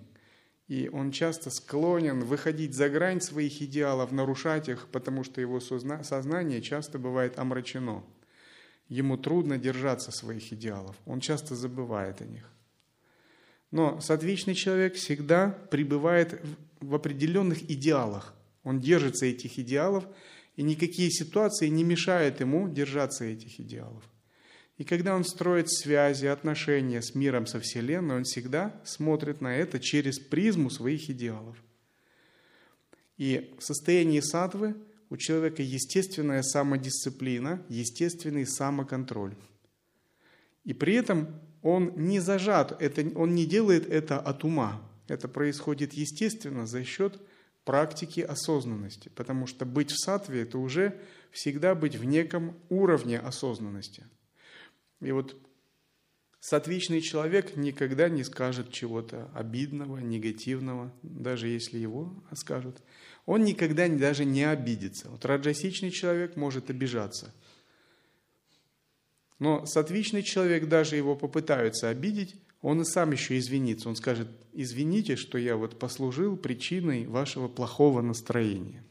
[0.67, 6.63] И он часто склонен выходить за грань своих идеалов, нарушать их, потому что его сознание
[6.63, 8.03] часто бывает омрачено.
[8.89, 10.97] Ему трудно держаться своих идеалов.
[11.05, 12.51] Он часто забывает о них.
[13.71, 16.41] Но сатвичный человек всегда пребывает
[16.81, 18.35] в определенных идеалах.
[18.63, 20.07] Он держится этих идеалов,
[20.57, 24.05] и никакие ситуации не мешают ему держаться этих идеалов.
[24.77, 29.79] И когда он строит связи, отношения с миром, со Вселенной, он всегда смотрит на это
[29.79, 31.57] через призму своих идеалов.
[33.17, 34.75] И в состоянии сатвы
[35.11, 39.37] у человека естественная самодисциплина, естественный самоконтроль.
[40.65, 44.83] И при этом он не зажат, это, он не делает это от ума.
[45.07, 47.21] Это происходит естественно за счет
[47.65, 50.99] практики осознанности, потому что быть в сатве– это уже
[51.31, 54.05] всегда быть в неком уровне осознанности.
[55.05, 55.37] И вот
[56.41, 62.83] сатвичный человек никогда не скажет чего-то обидного, негативного, даже если его скажут.
[63.27, 65.09] Он никогда даже не обидится.
[65.09, 67.35] Вот раджасичный человек может обижаться–
[69.39, 73.89] но сатвичный человек, даже его попытаются обидеть, он и сам еще извинится.
[73.89, 78.83] Он скажет, извините, что я вот послужил причиной вашего плохого настроения.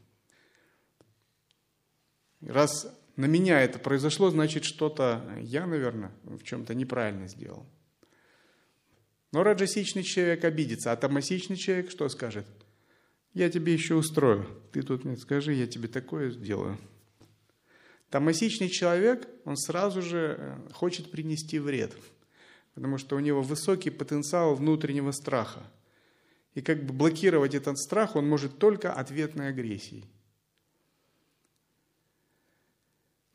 [2.42, 7.66] Раз на меня это произошло, значит, что-то я, наверное, в чем-то неправильно сделал.
[9.32, 12.46] Но раджасичный человек обидится, а тамасичный человек что скажет?
[13.34, 14.48] Я тебе еще устрою.
[14.72, 16.78] Ты тут мне скажи, я тебе такое сделаю.
[18.10, 21.96] Тамасичный человек, он сразу же э, хочет принести вред,
[22.76, 25.64] потому что у него высокий потенциал внутреннего страха.
[26.54, 30.06] И как бы блокировать этот страх он может только ответной агрессией.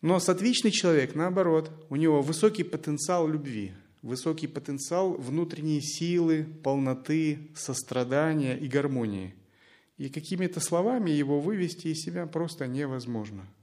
[0.01, 8.57] Но сатвичный человек, наоборот, у него высокий потенциал любви, высокий потенциал внутренней силы, полноты, сострадания
[8.57, 9.35] и гармонии.
[9.97, 13.47] И какими-то словами его вывести из себя просто невозможно–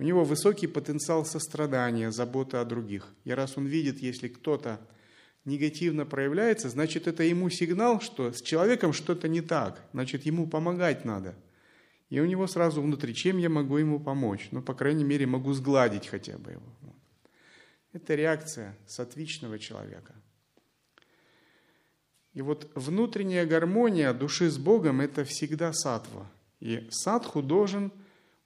[0.00, 3.06] у него высокий потенциал сострадания, заботы о других.
[3.24, 4.80] И раз он видит, если кто-то
[5.44, 11.04] негативно проявляется, значит, это ему сигнал, что с человеком что-то не так, значит, ему помогать
[11.04, 11.34] надо.
[12.10, 14.48] И у него сразу внутри, чем я могу ему помочь?
[14.50, 16.72] Ну, по крайней мере, могу сгладить хотя бы его.
[17.92, 20.14] Это реакция сатвичного человека.
[22.34, 26.30] И вот внутренняя гармония души с Богом– это всегда сатва.
[26.60, 27.92] И садху должен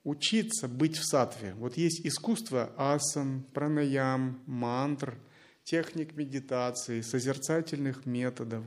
[0.03, 1.53] учиться быть в сатве.
[1.55, 5.17] Вот есть искусство асан, пранаям, мантр,
[5.63, 8.63] техник медитации, созерцательных методов.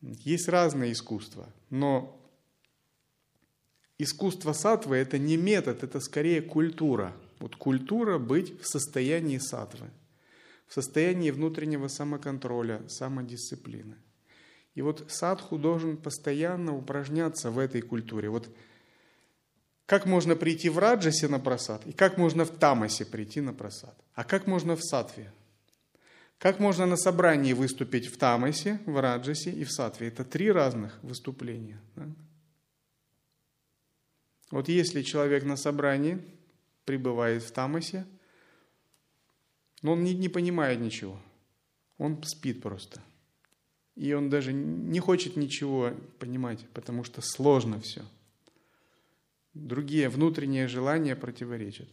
[0.00, 2.18] Есть разные искусства, но
[3.98, 7.14] искусство сатвы– это не метод, это скорее культура.
[7.38, 9.90] Вот культура быть в состоянии сатвы,
[10.66, 13.96] в состоянии внутреннего самоконтроля, самодисциплины.
[14.74, 18.28] И вот садху должен постоянно упражняться в этой культуре.
[18.28, 18.48] Вот
[19.86, 23.94] как можно прийти в раджасе на просад, и как можно в тамасе прийти на просад,
[24.14, 25.32] а как можно в сатве.
[26.38, 30.08] Как можно на собрании выступить в тамасе, в раджасе и в сатве.
[30.08, 31.80] Это три разных выступления.
[31.96, 32.08] Да?
[34.50, 36.20] Вот если человек на собрании
[36.84, 38.06] пребывает в тамасе,
[39.82, 41.20] но он не, не понимает ничего,
[41.98, 43.02] он спит просто–
[43.96, 48.02] и он даже не хочет ничего понимать, потому что сложно все.
[49.54, 51.88] Другие внутренние желания противоречат.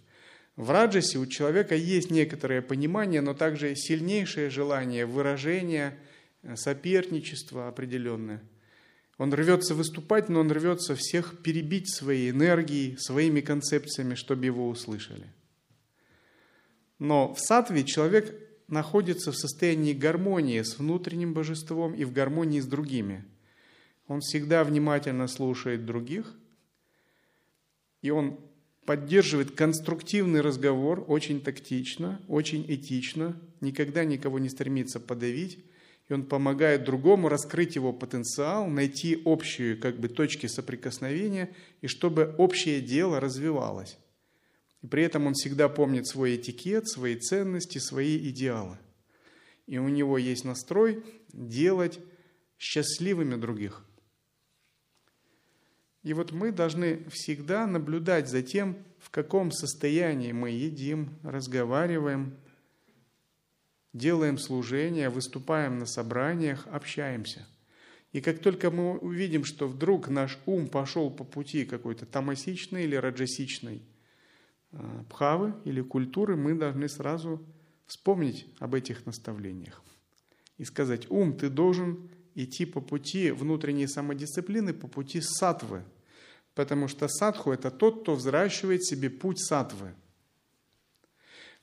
[0.56, 5.98] В раджасе у человека есть некоторое понимание, но также сильнейшее желание выражения,
[6.42, 8.42] э, соперничества определенное.
[9.22, 15.28] Он рвется выступать, но он рвется всех перебить своей энергией, своими концепциями, чтобы его услышали.
[16.98, 18.36] Но в сатве человек
[18.68, 23.24] находится в состоянии гармонии с внутренним божеством и в гармонии с другими.
[24.08, 26.36] Он всегда внимательно слушает других,
[28.02, 28.40] и он
[28.88, 35.64] поддерживает конструктивный разговор очень тактично, очень этично, никогда никого не стремится подавить,
[36.10, 42.36] и он помогает другому раскрыть его потенциал, найти общие как бы, точки соприкосновения, и чтобы
[42.38, 43.98] общее дело развивалось.
[44.82, 48.78] И при этом он всегда помнит свой этикет, свои ценности, свои идеалы.
[49.68, 52.00] И у него есть настрой делать
[52.58, 53.86] счастливыми других.
[56.04, 62.36] И вот мы должны всегда наблюдать за тем, в каком состоянии мы едим, разговариваем,
[63.94, 67.48] делаем служение, выступаем на собраниях, общаемся.
[68.12, 72.96] И как только мы увидим, что вдруг наш ум пошел по пути какой-то тамасичный или
[72.96, 73.84] раджасичный,
[74.74, 77.46] Э, пхавы или культуры, мы должны сразу
[77.88, 79.84] вспомнить об этих наставлениях
[80.58, 85.84] и сказать, ум, ты должен идти по пути внутренней самодисциплины, по пути сатвы,
[86.56, 89.94] потому что садху– это тот, кто взращивает себе путь сатвы.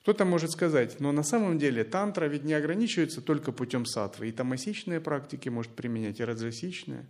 [0.01, 4.31] Кто-то может сказать, но на самом деле тантра ведь не ограничивается только путем сатвы, и
[4.31, 7.05] тамасичные практики может применять, и раджасичные.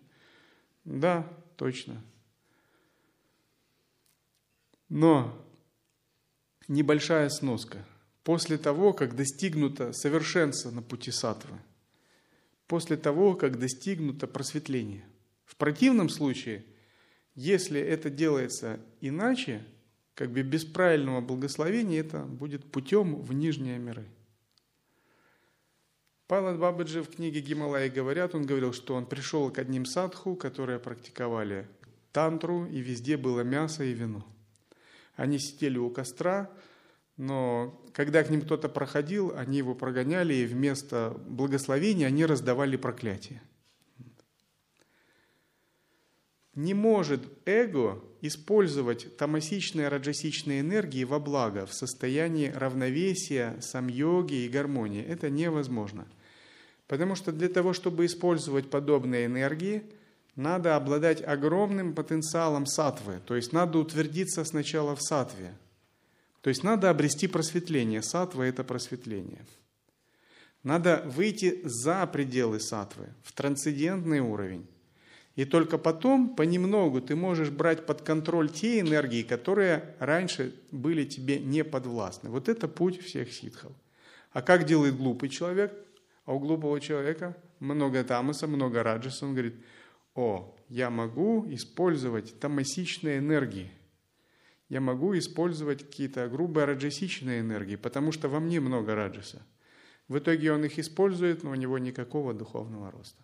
[0.85, 2.01] Да, точно.
[4.89, 5.45] Но
[6.67, 7.85] небольшая сноска.
[8.23, 11.57] После того, как достигнуто совершенство на пути сатвы,
[12.67, 15.05] после того, как достигнуто просветление.
[15.45, 16.65] В противном случае,
[17.33, 19.63] если это делается иначе,
[20.19, 24.05] как бы без правильного благословения, это будет путем в нижние миры.
[26.27, 30.77] Палат Бабаджи в книге Гималаи говорят, он говорил, что он пришел к одним садху, которые
[30.77, 31.69] практиковали
[32.11, 34.25] тантру, и везде было мясо и вино–
[35.19, 36.49] они сидели у костра,
[37.17, 43.41] но когда к ним кто-то проходил, они его прогоняли, и вместо благословения они раздавали проклятие.
[46.55, 55.03] Не может эго использовать тамасичные раджасичные энергии во благо, в состоянии равновесия, самьоги и гармонии.
[55.03, 56.07] Это невозможно.
[56.87, 59.83] Потому что для того, чтобы использовать подобные энергии–
[60.39, 65.53] надо обладать огромным потенциалом сатвы, то есть надо утвердиться сначала в сатве.
[66.41, 68.01] То есть надо обрести просветление.
[68.01, 69.45] Сатва– это просветление.
[70.63, 74.65] Надо выйти за пределы сатвы, в трансцендентный уровень.
[75.39, 81.39] И только потом понемногу ты можешь брать под контроль те энергии, которые раньше были тебе
[81.39, 82.29] не подвластны.
[82.29, 83.71] Вот это путь всех ситхов.
[84.31, 85.73] А как делает глупый человек?
[86.25, 89.25] А у глупого человека много тамаса, много раджаса.
[89.25, 89.55] Он говорит–
[90.15, 93.71] о, я могу использовать тамасичные энергии,
[94.67, 99.41] я могу использовать какие-то грубые раджасичные энергии, потому что во мне много раджаса.
[100.09, 103.23] В итоге он их использует, но у него никакого духовного роста.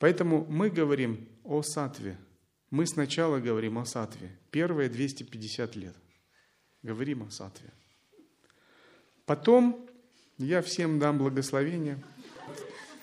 [0.00, 2.16] Поэтому мы говорим о сатве.
[2.70, 4.30] Мы сначала говорим о сатве.
[4.50, 5.94] Первые 250 лет.
[6.82, 7.70] Говорим о сатве.
[9.26, 9.86] Потом
[10.38, 12.02] я всем дам благословение,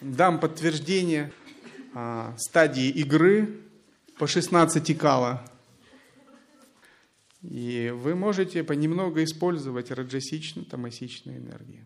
[0.02, 1.32] дам подтверждение
[1.94, 3.62] а, стадии игры
[4.18, 5.48] по 16 кала.
[7.44, 11.86] И вы можете понемногу использовать раджасичную, тамасичную энергию.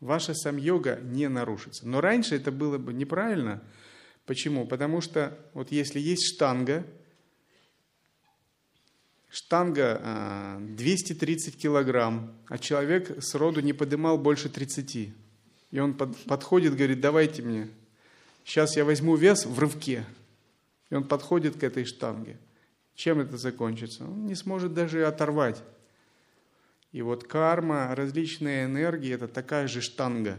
[0.00, 1.86] Ваша сам-йога не нарушится.
[1.86, 3.62] Но раньше это было бы неправильно.
[4.24, 4.66] Почему?
[4.66, 6.86] Потому что вот если есть штанга,
[9.30, 15.14] штанга 230 а, килограмм, а человек с роду не подымал больше 30.
[15.70, 17.68] И он под, подходит, говорит, давайте мне,
[18.44, 20.04] сейчас я возьму вес в рывке.
[20.90, 22.38] И он подходит к этой штанге.
[22.94, 24.04] Чем это закончится?
[24.04, 25.62] Он не сможет даже оторвать.
[26.96, 30.38] И вот карма, различные энергии– это такая же штанга.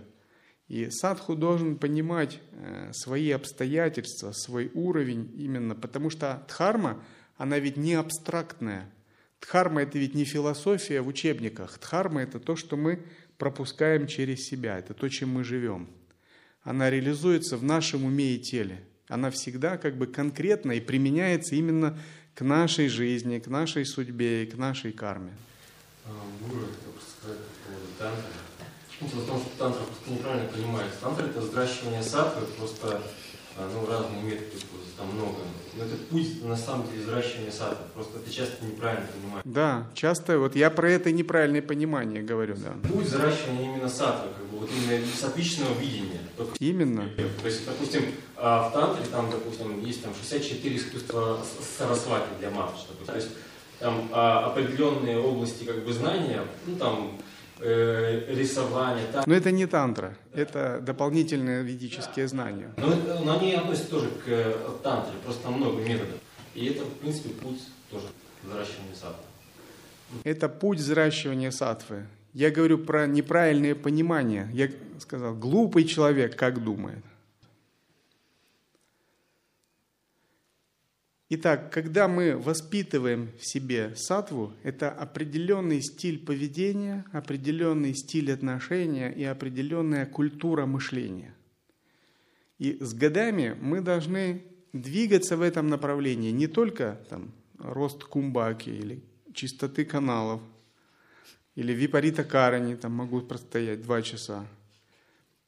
[0.68, 7.04] И садху должен понимать э, свои обстоятельства, свой уровень именно, потому что дхарма,
[7.36, 8.92] она ведь не абстрактная.
[9.40, 11.78] Дхарма– это ведь не философия в учебниках.
[11.78, 13.04] Дхарма– это то, что мы
[13.38, 15.88] пропускаем через себя, это то, чем мы живем.
[16.64, 18.84] Она реализуется в нашем уме и теле.
[19.10, 22.00] Она всегда как бы конкретна и применяется именно
[22.34, 25.34] к нашей жизни, к нашей судьбе и к нашей карме.
[26.42, 28.32] Гуру, просто сказать по поводу тантры.
[29.00, 31.02] Ну, дело в том, что тантра просто неправильно понимается.
[31.02, 33.02] Тантра– это взращивание сатвы, просто
[33.60, 35.38] а, ну, разные методы используются, там много.
[35.76, 37.86] Но это путь, на самом деле, взращивания сатвы.
[37.94, 39.42] Просто это часто неправильно понимаешь.
[39.46, 42.74] Да, часто, вот я про это неправильное понимание говорю, да.
[42.88, 46.22] Путь взращивания именно сатвы, как бы, вот именно сатвичного видения.
[46.36, 47.10] Только именно.
[47.42, 48.04] То есть, допустим,
[48.36, 51.40] а, в тантре, там, допустим, есть там 64 искусства
[51.78, 52.90] сарасвати для матушки.
[53.06, 53.30] То есть,
[53.80, 57.18] там а, определенные области как бы знания, ну там
[57.60, 59.06] э, рисование.
[59.12, 59.28] Так.
[59.28, 60.42] Но это не тантра, да.
[60.42, 62.30] это дополнительные ведические да.
[62.30, 62.74] знания.
[62.78, 64.54] Но, это, но они относятся тоже к э,
[64.84, 66.20] тантре, просто там много методов.
[66.56, 67.62] И это, в принципе, путь
[67.92, 68.08] тоже
[68.44, 69.24] взращивания сатвы.
[70.24, 72.06] Это путь взращивания сатвы.
[72.34, 74.50] Я говорю про неправильное понимание.
[74.54, 74.70] Я
[75.00, 77.04] сказал, глупый человек как думает.
[81.30, 89.26] Итак, когда мы воспитываем в себе сатву, это определенный стиль поведения, определенный стиль отношения и
[89.26, 91.36] определенная культура мышления.
[92.60, 99.04] И с годами мы должны двигаться в этом направлении, не только там, рост кумбаки или
[99.34, 100.42] чистоты каналов,
[101.56, 104.48] или випарита карани, там могу простоять два часа,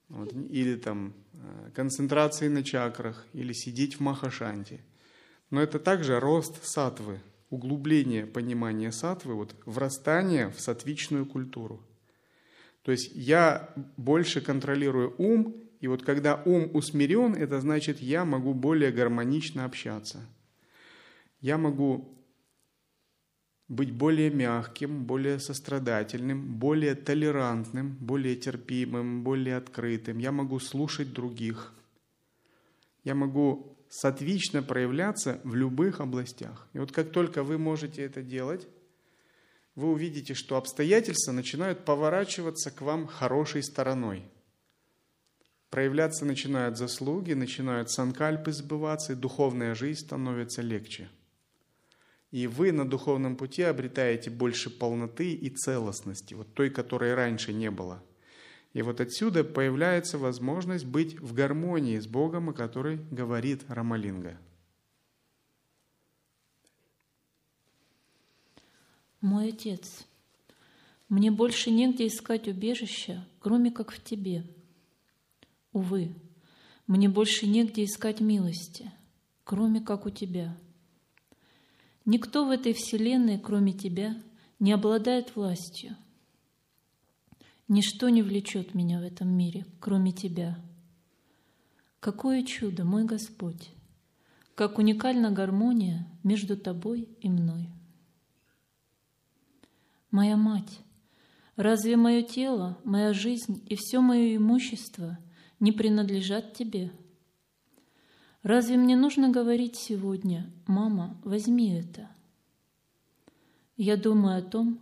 [0.09, 4.81] вот, или там э, концентрации на чакрах, или сидеть в махашанте–
[5.49, 7.19] но это также рост сатвы,
[7.49, 11.81] углубление понимания сатвы, вот, врастание в сатвичную культуру.
[12.83, 18.53] То есть я больше контролирую ум, и вот когда ум усмирен, это значит, я могу
[18.53, 20.19] более гармонично общаться.
[21.41, 22.15] Я могу
[23.67, 30.17] быть более мягким, более сострадательным, более толерантным, более терпимым, более открытым.
[30.17, 31.71] Я могу слушать других.
[33.03, 36.67] Я могу сатвично проявляться в любых областях.
[36.73, 38.67] И вот как только вы можете это делать,
[39.75, 44.23] вы увидите, что обстоятельства начинают поворачиваться к вам хорошей стороной.
[45.69, 51.09] Проявляться начинают заслуги, начинают санкальпы сбываться, и духовная жизнь становится легче.
[52.31, 57.71] И вы на духовном пути обретаете больше полноты и целостности, вот той, которой раньше не
[57.71, 58.03] было–
[58.73, 64.37] и вот отсюда появляется возможность быть в гармонии с Богом, о которой говорит Рамалинга.
[69.21, 70.05] Мой Отец,
[71.09, 74.45] мне больше негде искать убежища, кроме как в Тебе.
[75.73, 76.15] Увы,
[76.87, 78.91] мне больше негде искать милости,
[79.43, 80.55] кроме как у Тебя.
[82.05, 84.15] Никто в этой вселенной, кроме Тебя,
[84.59, 85.97] не обладает властью–
[87.69, 90.57] Ничто не влечет меня в этом мире, кроме Тебя.
[91.99, 93.69] Какое чудо, мой Господь!
[94.55, 97.69] Как уникальна гармония между Тобой и мной.
[100.09, 100.79] Моя мать,
[101.57, 105.19] разве мое тело, моя жизнь и все мое имущество
[105.59, 106.91] не принадлежат Тебе?
[108.41, 112.09] Разве мне нужно говорить сегодня, «Мама, возьми это»?
[113.77, 114.79] Я думаю о том,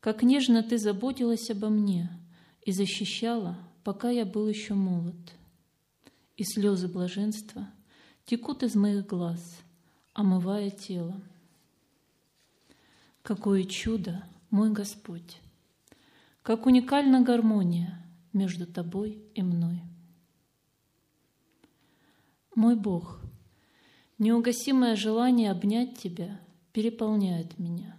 [0.00, 2.10] как нежно Ты заботилась обо мне–
[2.66, 5.14] и защищала, пока я был еще молод.
[6.36, 7.70] И слезы блаженства
[8.26, 9.60] текут из моих глаз,
[10.12, 11.22] омывая тело.
[13.22, 15.38] Какое чудо, мой Господь!
[16.42, 19.80] Как уникальна гармония между Тобой и мной.
[22.56, 23.20] Мой Бог,
[24.18, 26.40] неугасимое желание обнять Тебя
[26.72, 27.96] переполняет меня.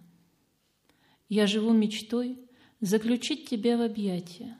[1.29, 2.46] Я живу мечтой
[2.79, 4.57] заключить тебя в объятия.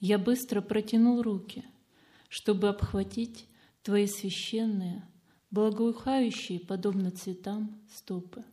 [0.00, 1.64] Я быстро протянул руки,
[2.28, 3.46] чтобы обхватить
[3.82, 5.06] твои священные,
[5.50, 8.44] благоухающие, подобно цветам, стопы.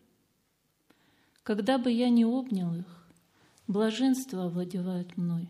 [1.44, 3.08] Когда бы я не обнял их,
[3.68, 5.48] блаженство овладевает мной.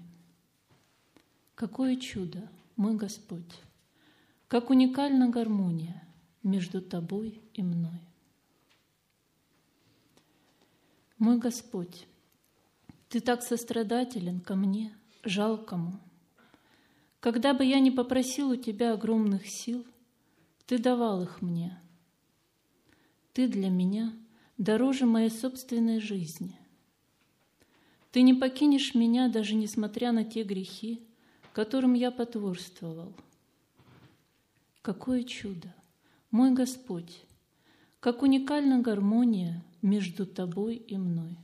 [1.55, 3.61] Какое чудо, мой Господь!
[4.47, 6.07] Как уникальна гармония
[6.43, 7.99] между Тобой и мной.
[11.17, 12.07] Мой Господь,
[13.10, 14.93] Ты так сострадателен ко мне,
[15.24, 15.99] жалкому.
[17.20, 19.86] Когда бы я не попросил у Тебя огромных сил,
[20.66, 21.80] Ты давал их мне.
[23.34, 24.14] Ты для меня
[24.58, 26.60] дороже моей собственной жизни.
[28.12, 31.01] Ты не покинешь меня, даже несмотря на те грехи,
[31.53, 33.14] которым я потворствовал.
[34.82, 35.74] Какое чудо,
[36.32, 37.24] мой Господь,
[37.99, 41.38] как уникальна гармония между тобой и мной.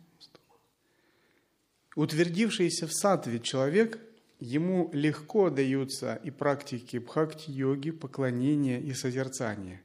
[1.96, 4.00] Утвердившийся в сатве человек,
[4.40, 9.82] ему легко даются и практики бхакти-йоги, поклонения и созерцания.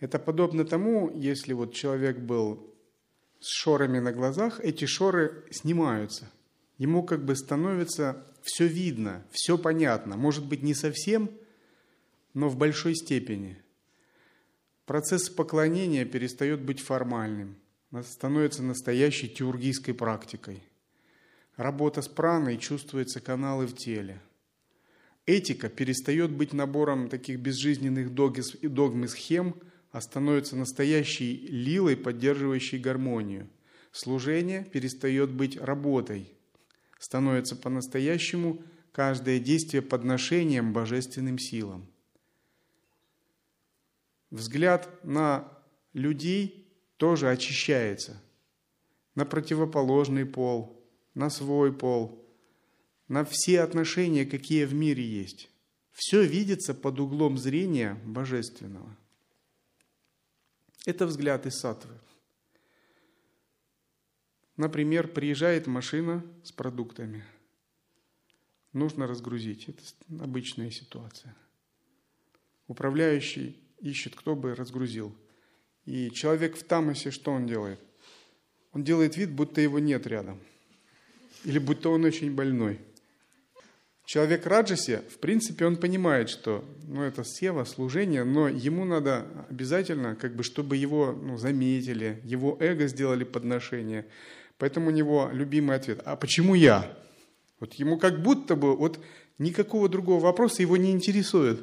[0.00, 2.74] Это подобно тому, если вот человек был
[3.40, 6.30] с шорами на глазах, эти шоры снимаются.
[6.78, 10.16] Ему как бы становится все видно, все понятно.
[10.16, 11.30] Может быть, не совсем,
[12.32, 13.58] но в большой степени.
[14.86, 17.56] Процесс поклонения перестает быть формальным,
[18.02, 20.62] становится настоящей теургийской практикой.
[21.56, 24.20] Работа с праной чувствуется каналы в теле.
[25.26, 29.54] Этика перестает быть набором таких безжизненных догм и схем,
[29.90, 33.48] а становится настоящей лилой, поддерживающей гармонию.
[33.92, 36.32] Служение перестает быть работой,
[36.98, 41.86] становится по-настоящему каждое действие подношением божественным силам.
[44.30, 45.48] Взгляд на
[45.92, 48.20] людей тоже очищается,
[49.14, 50.83] на противоположный пол,
[51.14, 52.24] на свой пол,
[53.08, 55.50] на все отношения, какие в мире есть.
[55.92, 58.96] Все видится под углом зрения божественного.
[60.86, 61.94] Это взгляд из сатвы.
[64.56, 67.24] Например, приезжает машина с продуктами.
[68.72, 69.68] Нужно разгрузить.
[69.68, 69.82] Это
[70.20, 71.34] обычная ситуация.
[72.66, 75.14] Управляющий ищет, кто бы разгрузил.
[75.84, 77.80] И человек в тамосе, что он делает?
[78.72, 80.40] Он делает вид, будто его нет рядом.
[81.44, 82.80] Или будто он очень больной.
[84.06, 90.14] Человек Раджасе, в принципе, он понимает, что ну, это сева, служение, но ему надо обязательно,
[90.14, 94.04] как бы, чтобы его ну, заметили, его эго сделали подношение.
[94.58, 96.00] Поэтому у него любимый ответ.
[96.04, 96.94] А почему я?
[97.60, 99.02] Вот ему как будто бы вот
[99.38, 101.60] никакого другого вопроса его не интересует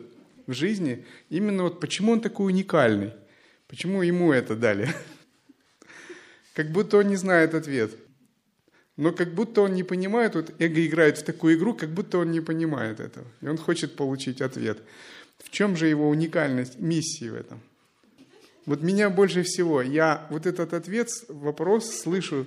[0.47, 1.05] в жизни.
[1.29, 3.13] Именно вот почему он такой уникальный?
[3.67, 4.89] Почему ему это дали?
[6.53, 7.95] Как будто он не знает ответ.
[8.98, 12.32] Но как будто он не понимает, вот эго играет в такую игру, как будто он
[12.32, 13.26] не понимает этого.
[13.42, 14.80] И он хочет получить ответ.
[15.39, 17.62] В чем же его уникальность, миссии в этом?
[18.66, 22.46] Вот меня больше всего, я вот этот ответ, вопрос слышу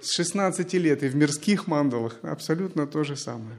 [0.00, 3.56] с 16 лет и в мирских мандалах абсолютно то же самое.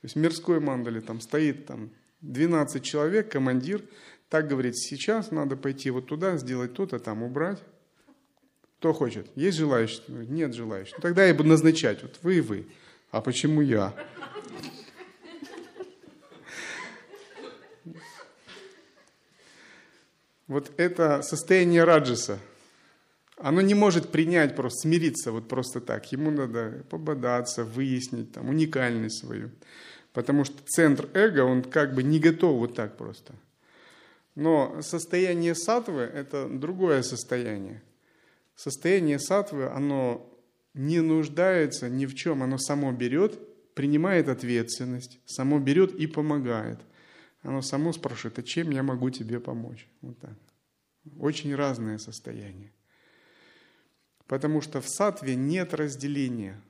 [0.00, 1.90] То есть в мирской мандале там стоит там
[2.22, 3.82] 12 человек, командир,
[4.30, 7.62] так говорит, сейчас надо пойти вот туда, сделать то-то, там убрать.
[8.82, 9.28] Кто хочет?
[9.36, 10.02] Есть желающие?
[10.08, 10.96] Нет желающих.
[10.96, 12.66] Ну, тогда я буду назначать, вот вы и вы.
[13.12, 13.94] А почему я?
[20.48, 22.40] Вот это состояние раджаса–
[23.36, 26.10] оно не может принять просто, смириться вот просто так.
[26.10, 29.50] Ему надо пободаться, выяснить там уникальность свою.
[30.12, 33.32] Потому что центр эго, он как бы не готов вот так просто.
[34.34, 37.80] Но состояние сатвы– это другое состояние.
[38.62, 40.24] Состояние сатвы, оно
[40.72, 43.36] не нуждается ни в чем, оно само берет,
[43.74, 46.78] принимает ответственность, само берет и помогает.
[47.42, 49.88] Оно само спрашивает, а чем я могу тебе помочь?
[50.00, 50.38] Вот так.
[51.18, 52.70] Очень разное состояние.
[54.28, 56.62] Потому что в сатве нет разделения.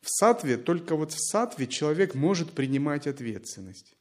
[0.00, 3.96] В сатве, только вот в сатве человек может принимать ответственность.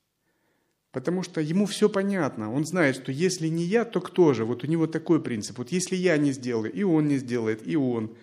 [0.92, 2.54] Потому что ему все понятно.
[2.54, 4.44] Он знает, что если не я, то кто же?
[4.44, 5.58] Вот у него такой принцип.
[5.58, 8.18] Вот если я не сделаю, и он не сделает, и он,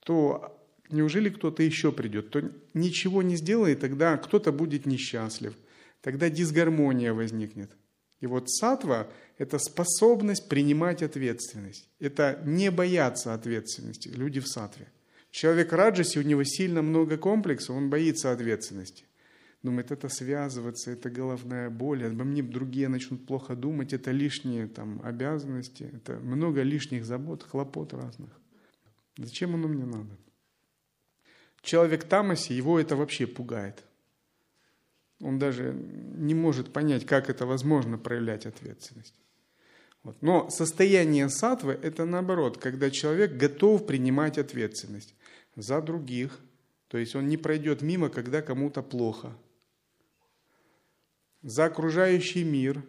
[0.00, 0.58] то
[0.90, 2.30] неужели кто-то еще придет?
[2.30, 5.54] То ничего не сделает, тогда кто-то будет несчастлив.
[6.00, 7.70] Тогда дисгармония возникнет.
[8.20, 9.08] И вот сатва–
[9.38, 11.88] это способность принимать ответственность.
[12.00, 14.08] Это не бояться ответственности.
[14.08, 14.88] Люди в сатве.
[15.30, 19.04] Человек раджаси, у него сильно много комплексов, он боится ответственности.
[19.62, 25.00] Думает, это связываться, это головная боль, обо мне другие начнут плохо думать, это лишние там,
[25.02, 28.30] обязанности, это много лишних забот, хлопот разных.
[29.16, 30.16] Зачем оно мне надо?
[31.60, 33.82] Человек тамаси, его это вообще пугает.
[35.20, 39.14] Он даже не может понять, как это возможно проявлять ответственность.
[40.04, 40.22] Вот.
[40.22, 45.16] Но состояние сатвы– это наоборот, когда человек готов принимать ответственность
[45.56, 46.38] за других,
[46.86, 49.36] то есть он не пройдет мимо, когда кому-то плохо.
[51.42, 52.82] За окружающий мир,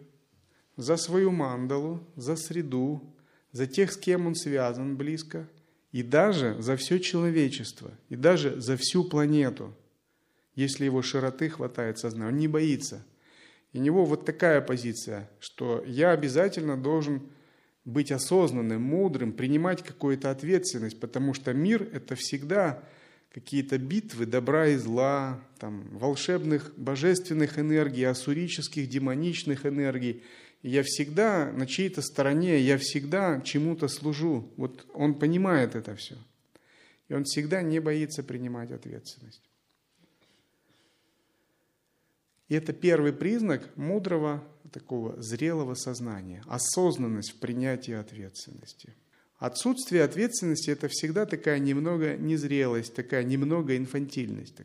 [0.76, 3.02] за свою мандалу, за среду,
[3.52, 5.48] за тех, с кем он связан близко,
[5.92, 9.74] и даже за все человечество, и даже за всю планету,
[10.54, 12.30] если его широты хватает сознания.
[12.30, 13.04] Он не боится.
[13.72, 17.22] И у него вот такая позиция, что я обязательно должен
[17.84, 22.82] быть осознанным, мудрым, принимать какую-то ответственность, потому что мир– это всегда
[23.32, 30.22] какие-то битвы добра и зла, там, волшебных, божественных энергий, ассурических, демоничных энергий.
[30.62, 34.52] Я всегда на чьей-то стороне, я всегда чему-то служу.
[34.56, 36.16] Вот он понимает это все.
[37.08, 39.42] И он всегда не боится принимать ответственность.
[42.48, 48.94] И это первый признак мудрого, такого зрелого сознания, осознанность в принятии ответственности.
[49.40, 54.58] Отсутствие ответственности– это всегда такая немного незрелость, такая немного инфантильность.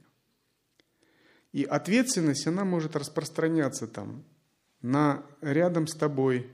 [1.52, 4.24] И ответственность, она может распространяться там
[4.84, 6.48] на рядом с тобой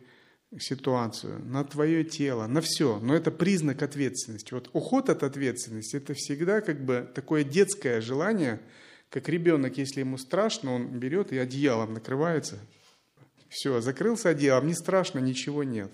[0.57, 2.97] ситуацию, на твое тело, на все.
[2.99, 4.53] Но это признак ответственности.
[4.53, 8.61] Вот уход от ответственности– это всегда как бы такое детское желание–
[9.11, 12.59] как ребенок, если ему страшно, он берет и одеялом накрывается.
[13.49, 15.91] Все, закрылся одеялом, не страшно, ничего нет.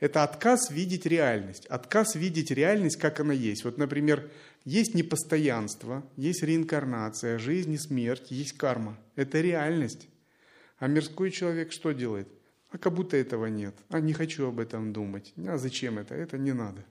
[0.00, 1.66] Это отказ видеть реальность.
[1.66, 3.64] Отказ видеть реальность, как она есть.
[3.64, 4.30] Вот, например,
[4.64, 8.98] есть непостоянство, есть реинкарнация, жизнь и смерть, есть карма.
[9.14, 10.08] Это реальность.
[10.78, 12.28] А мирской человек что делает?
[12.70, 13.74] А как будто этого нет.
[13.90, 15.34] А не хочу об этом думать.
[15.46, 16.14] А зачем это?
[16.14, 16.82] Это не надо.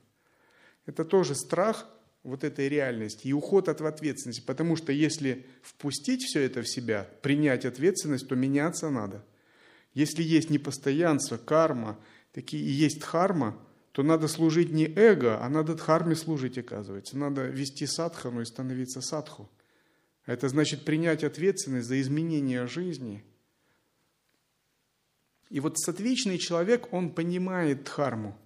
[0.86, 1.88] Это тоже страх
[2.24, 4.44] вот этой реальности и уход от ответственности.
[4.46, 9.26] Потому что если впустить все это в себя, принять ответственность, то меняться надо.
[9.94, 11.98] Если есть непостоянство, карма,
[12.32, 13.58] такие и есть дхарма,
[13.92, 17.18] то надо служить не эго, а надо дхарме служить, оказывается.
[17.18, 19.50] Надо вести садхану и становиться садху.
[20.26, 23.24] Это значит принять ответственность за изменение жизни.
[25.50, 28.38] И вот сатвичный человек, он понимает дхарму.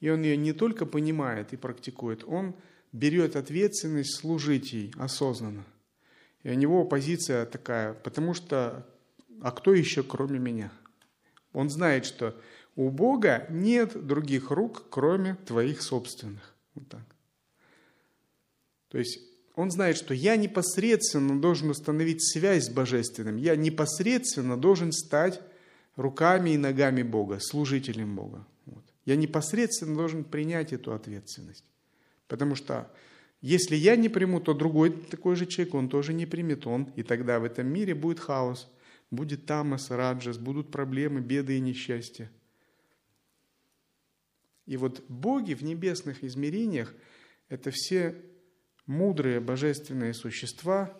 [0.00, 2.54] И он ее не только понимает и практикует, он–
[2.92, 5.64] берет ответственность служить ей осознанно.
[6.42, 8.86] И у него позиция такая, потому что,
[9.40, 10.72] а кто еще, кроме меня?
[11.52, 12.36] Он знает, что
[12.76, 16.54] у Бога нет других рук, кроме твоих собственных.
[16.74, 17.04] Вот так.
[18.88, 19.20] То есть
[19.54, 25.40] он знает, что я непосредственно должен установить связь с Божественным, я непосредственно должен стать
[25.96, 28.46] руками и ногами Бога, служителем Бога.
[28.66, 28.84] Вот.
[29.04, 31.64] Я непосредственно должен принять эту ответственность.
[32.28, 32.90] Потому что
[33.42, 36.84] если я не приму, то другой такой же человек, он тоже не примет он.
[36.96, 38.70] И тогда в этом мире будет хаос,
[39.10, 42.30] будет тамас, раджас, будут проблемы, беды и несчастья.
[44.72, 46.94] И вот боги в небесных измерениях–
[47.48, 48.16] это все
[48.86, 50.98] мудрые божественные существа,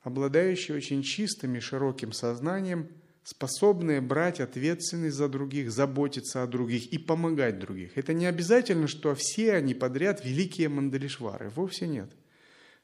[0.00, 2.88] обладающие очень чистым и широким сознанием–
[3.26, 7.98] способные брать ответственность за других, заботиться о других и помогать других.
[7.98, 11.50] Это не обязательно, что все они подряд великие мандалишвары.
[11.50, 12.08] Вовсе нет.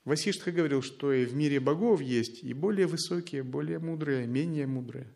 [0.05, 5.07] Васиштха говорил, что и в мире богов есть и более высокие, более мудрые, менее мудрые.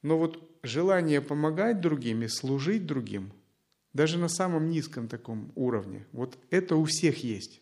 [0.00, 3.34] Но вот желание помогать другим и служить другим,
[3.92, 7.60] даже на самом низком таком уровне, вот это у всех есть.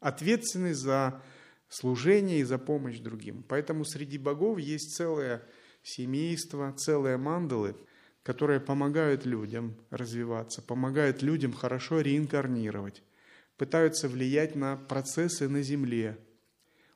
[0.00, 1.22] Ответственность за
[1.68, 3.44] служение и за помощь другим.
[3.48, 5.42] Поэтому среди богов есть целая
[5.82, 7.76] семейства, целые мандалы,
[8.22, 13.02] которые помогают людям развиваться, помогают людям хорошо реинкарнировать,
[13.56, 16.18] пытаются влиять на процессы на Земле,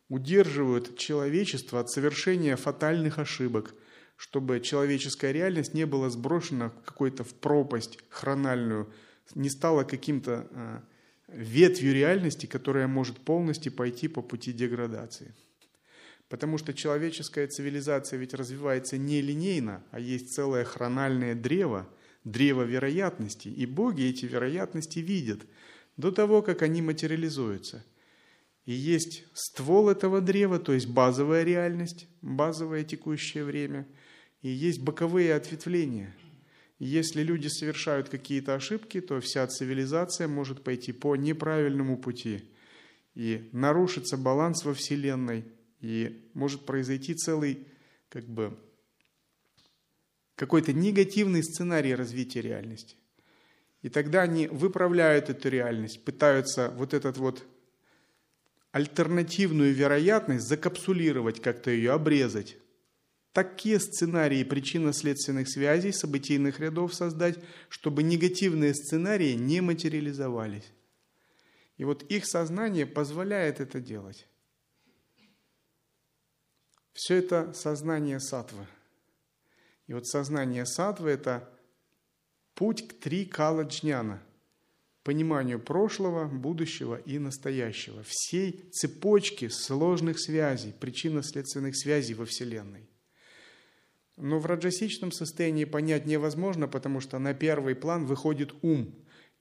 [0.08, 3.74] удерживают человечество от совершения фатальных ошибок,
[4.20, 8.92] чтобы человеческая реальность не была сброшена какой-то в пропасть хрональную,
[9.34, 10.84] не стала каким-то а,
[11.28, 15.34] ветвью реальности, которая может полностью пойти по пути деградации.
[16.28, 21.88] Потому что человеческая цивилизация ведь развивается не линейно, а есть целое хрональное древо,
[22.24, 23.50] древо вероятностей.
[23.50, 25.40] И боги эти вероятности видят
[25.96, 27.82] до того, как они материализуются.
[28.66, 33.86] И есть ствол этого древа, то есть базовая реальность, базовое текущее время,
[34.42, 36.14] и есть боковые ответвления.
[36.78, 42.44] Если люди совершают какие-то ошибки, то вся цивилизация может пойти по неправильному пути.
[43.14, 45.44] И нарушится баланс во Вселенной–
[45.80, 47.66] и может произойти целый,
[48.08, 48.56] как бы,
[50.34, 52.96] какой-то негативный сценарий развития реальности.
[53.82, 57.44] И тогда они выправляют эту реальность, пытаются вот этот вот
[58.72, 62.58] альтернативную вероятность закапсулировать, как-то ее обрезать.
[63.32, 70.72] Такие сценарии причинно-следственных связей, событийных рядов создать, чтобы негативные сценарии не материализовались.
[71.76, 74.26] И вот их сознание позволяет это делать.
[76.92, 78.66] Все это сознание сатвы.
[79.86, 81.48] И вот сознание сатвы– это
[82.54, 84.20] путь к три кала джняна,
[85.04, 92.89] пониманию прошлого, будущего и настоящего, всей цепочки сложных связей, причинно-следственных связей во Вселенной.
[94.20, 98.94] Но в раджасичном состоянии понять невозможно, потому что на первый план выходит ум.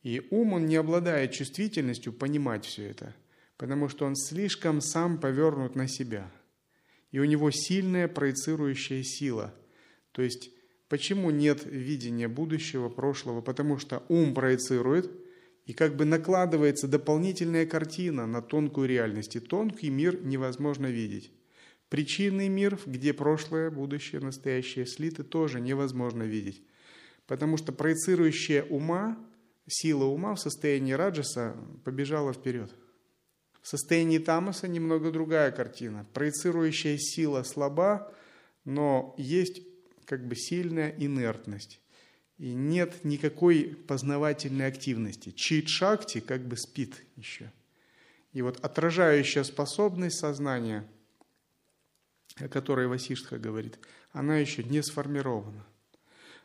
[0.04, 3.14] И ум, он не обладает чувствительностью понимать все это,
[3.58, 6.32] потому что он слишком сам повернут на себя.
[7.12, 9.54] И у него сильная проецирующая сила.
[10.14, 10.52] То есть,
[10.88, 13.42] почему нет видения будущего, прошлого?
[13.42, 15.12] Потому что ум проецирует,
[15.66, 19.36] и как бы накладывается дополнительная картина на тонкую реальность.
[19.36, 21.32] И тонкий мир невозможно видеть.
[21.90, 26.62] Причинный мир, где прошлое, будущее, настоящее слиты, тоже невозможно видеть.
[27.26, 29.18] Потому что проецирующая ума,
[29.68, 32.72] сила ума в состоянии раджаса побежала вперед.
[33.62, 36.06] В состоянии тамаса немного другая картина.
[36.14, 38.14] Проецирующая сила слаба,
[38.66, 39.62] но есть
[40.06, 41.82] как бы сильная инертность.
[42.38, 45.32] И нет никакой познавательной активности.
[45.32, 47.52] Чит-шакти как бы спит еще.
[48.32, 50.88] И вот отражающая способность сознания–
[52.40, 53.80] о которой Васиштха говорит,
[54.12, 55.66] она еще не сформирована.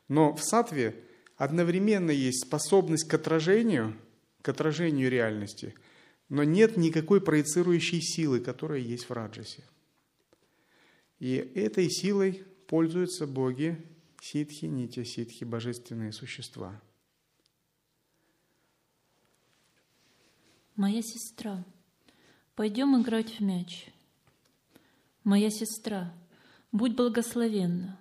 [0.09, 1.03] Но в сатве
[1.37, 3.97] одновременно есть способность к отражению,
[4.43, 5.75] к отражению реальности,
[6.29, 9.65] но нет никакой проецирующей силы, которая есть в раджасе.
[11.19, 13.83] И этой силой пользуются боги,
[14.21, 16.81] ситхи, нитя, ситхи, божественные существа.
[20.77, 21.65] Моя сестра,
[22.57, 23.94] пойдем играть в мяч.
[25.25, 26.13] Моя сестра,
[26.71, 27.99] будь благословенна,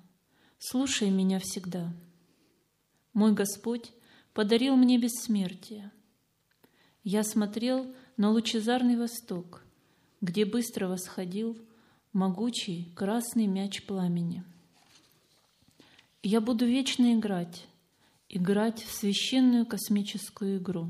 [0.59, 1.93] слушай меня всегда.
[3.13, 3.93] Мой Господь
[4.33, 5.89] подарил мне бессмертие.
[7.01, 9.63] Я смотрел на лучезарный восток,
[10.19, 11.57] где быстро восходил
[12.11, 14.43] могучий красный мяч пламени.
[16.23, 17.67] Я буду вечно играть,
[18.27, 20.89] играть в священную космическую игру.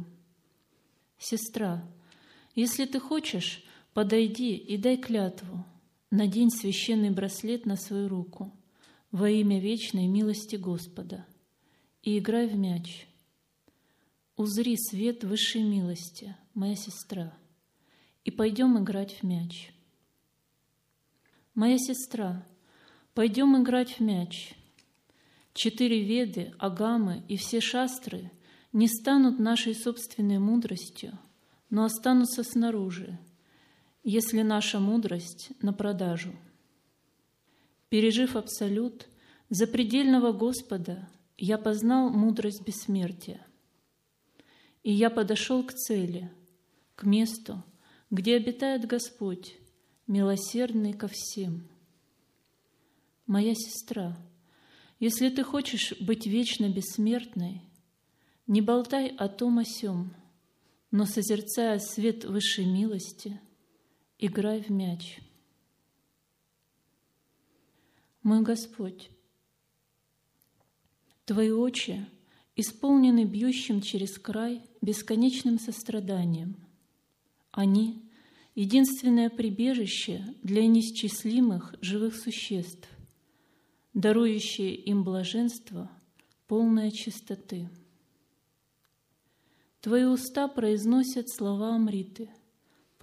[1.20, 1.88] Сестра,
[2.56, 3.64] если ты хочешь,
[3.94, 5.64] подойди и дай клятву,
[6.16, 8.52] Надень священный браслет на свою руку
[9.12, 11.26] во имя вечной милости Господа
[12.04, 13.08] и играй в мяч.
[14.38, 17.36] Узри свет высшей милости, моя сестра,
[18.24, 19.74] и пойдем играть в мяч.
[21.56, 22.46] Моя сестра,
[23.16, 24.54] пойдем играть в мяч.
[25.56, 28.30] Четыре веды, агамы и все шастры
[28.72, 31.18] не станут нашей собственной мудростью,
[31.72, 33.18] но останутся снаружи–
[34.04, 36.36] если наша мудрость на продажу.
[37.90, 39.08] Пережив абсолют,
[39.50, 43.46] запредельного Господа, я познал мудрость бессмертия.
[44.84, 46.30] И я подошел к цели,
[46.96, 47.64] к месту,
[48.12, 49.56] где обитает Господь,
[50.06, 51.70] милосердный ко всем.
[53.26, 54.18] Моя сестра,
[55.00, 57.62] если ты хочешь быть вечно бессмертной,
[58.48, 60.14] не болтай о том о сём,
[60.92, 63.40] но созерцая свет высшей милости–
[64.26, 65.20] играй в мяч.
[68.22, 69.10] Мой Господь,
[71.26, 72.06] Твои очи
[72.56, 76.56] исполнены бьющим через край бесконечным состраданием.
[77.52, 78.02] Они—
[78.56, 82.88] единственное прибежище для неисчислимых живых существ,
[83.94, 85.92] дарующие им блаженство,
[86.48, 87.70] полное чистоты.
[89.82, 92.30] Твои уста произносят слова Амриты—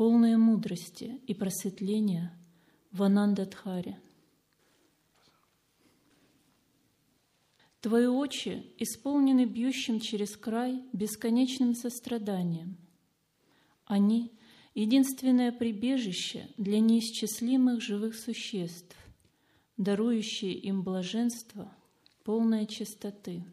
[0.00, 2.34] полные мудрости и просветления
[2.90, 4.00] в Анандадхаре.
[7.82, 12.78] Твои очи исполнены бьющим через край бесконечным состраданием.
[13.84, 14.32] Они—
[14.74, 18.96] единственное прибежище для неисчислимых живых существ,
[19.76, 21.70] дарующие им блаженство,
[22.24, 23.44] полное чистоты.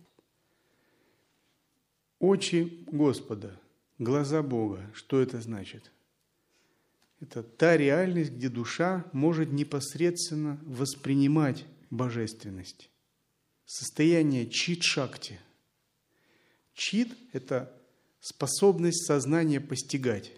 [2.19, 3.59] Очи Господа,
[3.99, 5.91] глаза Бога, что это значит?
[7.19, 12.89] Это та реальность, где душа может непосредственно воспринимать божественность.
[13.65, 15.39] Состояние чит-шакти.
[16.73, 17.73] Чит– это
[18.19, 20.31] способность сознания постигать.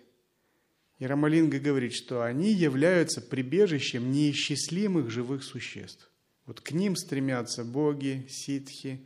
[0.99, 6.09] И Рамалинга говорит, что они являются прибежищем неисчислимых живых существ.
[6.45, 9.05] Вот к ним стремятся боги, ситхи,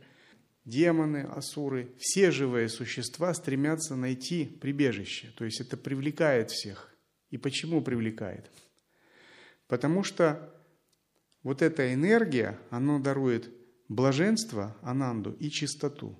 [0.64, 1.90] демоны, асуры.
[1.98, 5.32] Все живые существа стремятся найти прибежище.
[5.36, 6.93] То есть это привлекает всех.
[7.34, 8.48] И почему привлекает?
[9.66, 10.54] Потому что
[11.42, 13.50] вот эта энергия, она дарует
[13.88, 16.16] блаженство, ананду и чистоту.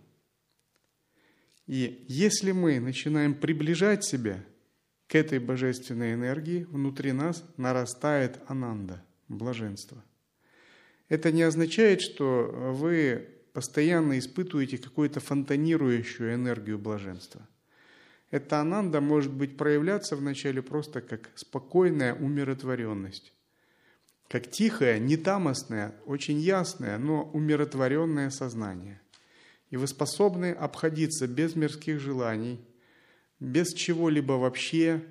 [1.69, 4.45] И если мы начинаем приближать себя
[5.07, 10.03] к этой божественной энергии, внутри нас нарастает ананда, блаженства.
[11.09, 17.47] Это не означает, что вы постоянно испытываете какую-то фонтанирующую энергию блаженства.
[18.35, 23.33] Эта ананда может быть проявляться вначале просто как спокойная умиротворенность,
[24.27, 29.01] как тихое, нетамостное, очень ясное, но умиротворенное сознание.
[29.71, 32.59] И вы способны обходиться без мирских желаний,
[33.39, 35.05] без чего-либо вообще,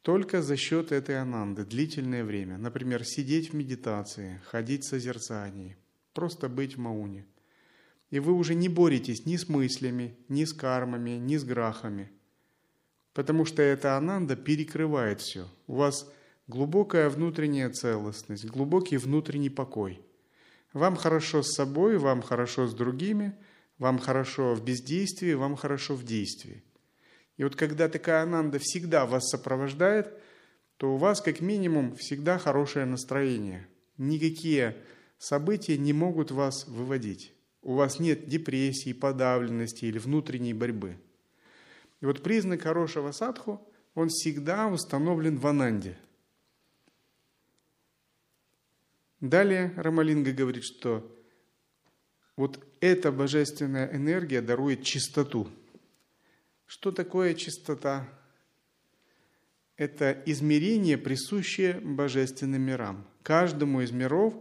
[0.00, 2.56] только за счет этой ананды длительное время.
[2.56, 5.76] Например, сидеть в медитации, ходить в созерцании,
[6.14, 7.26] просто быть в мауне.
[8.08, 12.12] И вы уже не боретесь ни с мыслями, ни с кармами, ни с грахами.
[13.16, 15.48] Потому что эта ананда перекрывает все.
[15.68, 16.06] У вас
[16.48, 20.02] глубокая внутренняя целостность, глубокий внутренний покой.
[20.74, 23.34] Вам хорошо с собой, вам хорошо с другими,
[23.78, 26.62] вам хорошо в бездействии, вам хорошо в действии.
[27.38, 30.12] И вот когда такая ананда всегда вас сопровождает,
[30.76, 33.66] то у вас как минимум всегда хорошее настроение.
[33.96, 34.76] Никакие
[35.16, 37.32] события не могут вас выводить.
[37.62, 40.98] У вас нет депрессии, подавленности или внутренней борьбы.
[42.00, 45.98] И вот признак хорошего садху, он всегда установлен в ананде.
[49.20, 51.10] Далее Рамалинга говорит, что
[52.36, 55.48] вот эта божественная энергия дарует чистоту–
[56.66, 58.08] что такое чистота?
[59.76, 63.06] Это измерение, присущее божественным мирам.
[63.22, 64.34] Каждому из миров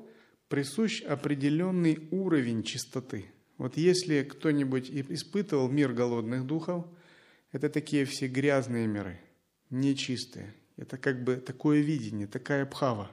[0.48, 3.26] присущ определенный уровень чистоты.
[3.58, 6.86] Вот если кто-нибудь испытывал мир голодных духов,
[7.56, 9.20] это такие все грязные миры,
[9.70, 10.54] нечистые.
[10.78, 13.10] Это как бы такое видение, такая пхава.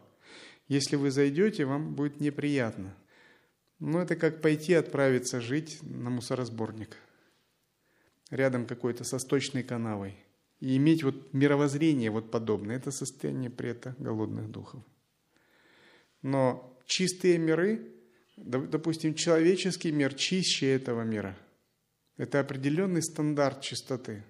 [0.68, 2.94] Если вы зайдете, вам будет неприятно.
[3.78, 6.96] Но это как пойти отправиться жить на мусоросборник–
[8.32, 10.16] рядом какой-то со сточной канавой.
[10.58, 14.82] И иметь вот мировоззрение вот подобное, это состояние прета голодных духов.
[16.22, 17.92] Но чистые миры,
[18.36, 21.36] допустим, человеческий мир чище этого мира.
[22.16, 24.24] Это определенный стандарт чистоты.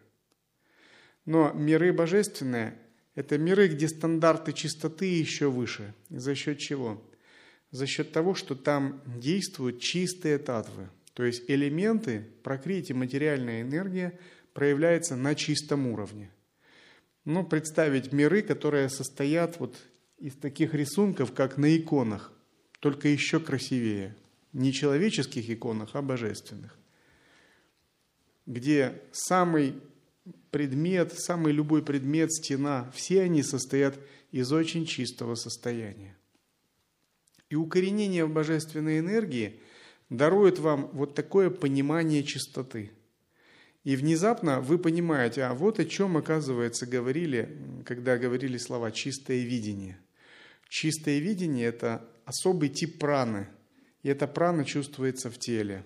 [1.25, 2.79] Но миры божественные–
[3.15, 5.95] это миры, где стандарты чистоты еще выше.
[6.09, 7.03] За счет чего?
[7.71, 14.19] За счет того, что там действуют чистые татвы– то есть элементы, прокрытие, материальная энергия
[14.55, 16.31] проявляется на чистом уровне.
[17.25, 19.77] Ну, представить миры, которые состоят вот
[20.19, 22.33] из таких рисунков, как на иконах,
[22.81, 24.17] только еще красивее.
[24.53, 26.77] Не человеческих иконах, а божественных.
[28.47, 29.81] Где самый
[30.51, 33.99] предмет, самый любой предмет, стена, все они состоят
[34.31, 36.17] из очень чистого состояния.
[37.51, 39.61] И укоренение в божественной энергии–
[40.13, 42.93] дарует вам вот такое понимание чистоты.
[43.83, 49.99] И внезапно вы понимаете, а вот о чем, оказывается, говорили, когда говорили слова «чистое видение».
[50.69, 53.49] Чистое видение– это особый тип праны,
[54.03, 55.85] и эта прана чувствуется в теле.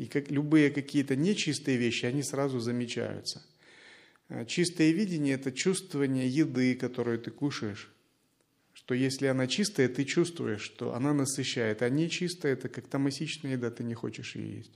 [0.00, 3.42] И как, любые какие-то нечистые вещи, они сразу замечаются.
[4.46, 7.92] Чистое видение– это чувствование еды, которую ты кушаешь
[8.90, 13.52] что если она чистая, ты чувствуешь, что она насыщает, а не чистая, это как томасичная
[13.52, 14.72] еда, ты не хочешь ее есть.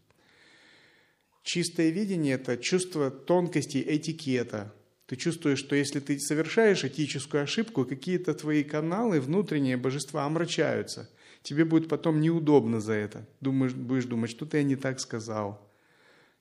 [1.42, 4.72] Чистое видение– это чувство тонкости этикета.
[5.06, 11.10] Ты чувствуешь, что если ты совершаешь этическую ошибку, какие-то твои каналы, внутренние божества омрачаются.
[11.44, 13.24] Тебе будет потом неудобно за это.
[13.40, 15.70] Думаешь, будешь думать, что-то я не так сказал.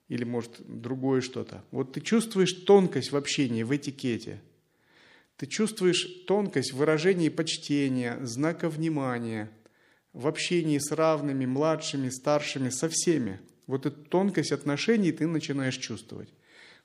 [0.08, 1.62] Или, может, другое что-то.
[1.70, 4.42] Вот ты чувствуешь тонкость в общении, в этикете–
[5.36, 9.50] ты чувствуешь тонкость в выражении почтения, знака внимания,
[10.12, 13.40] в общении с равными, младшими, старшими, со всеми.
[13.66, 16.28] Вот эту тонкость отношений ты начинаешь чувствовать.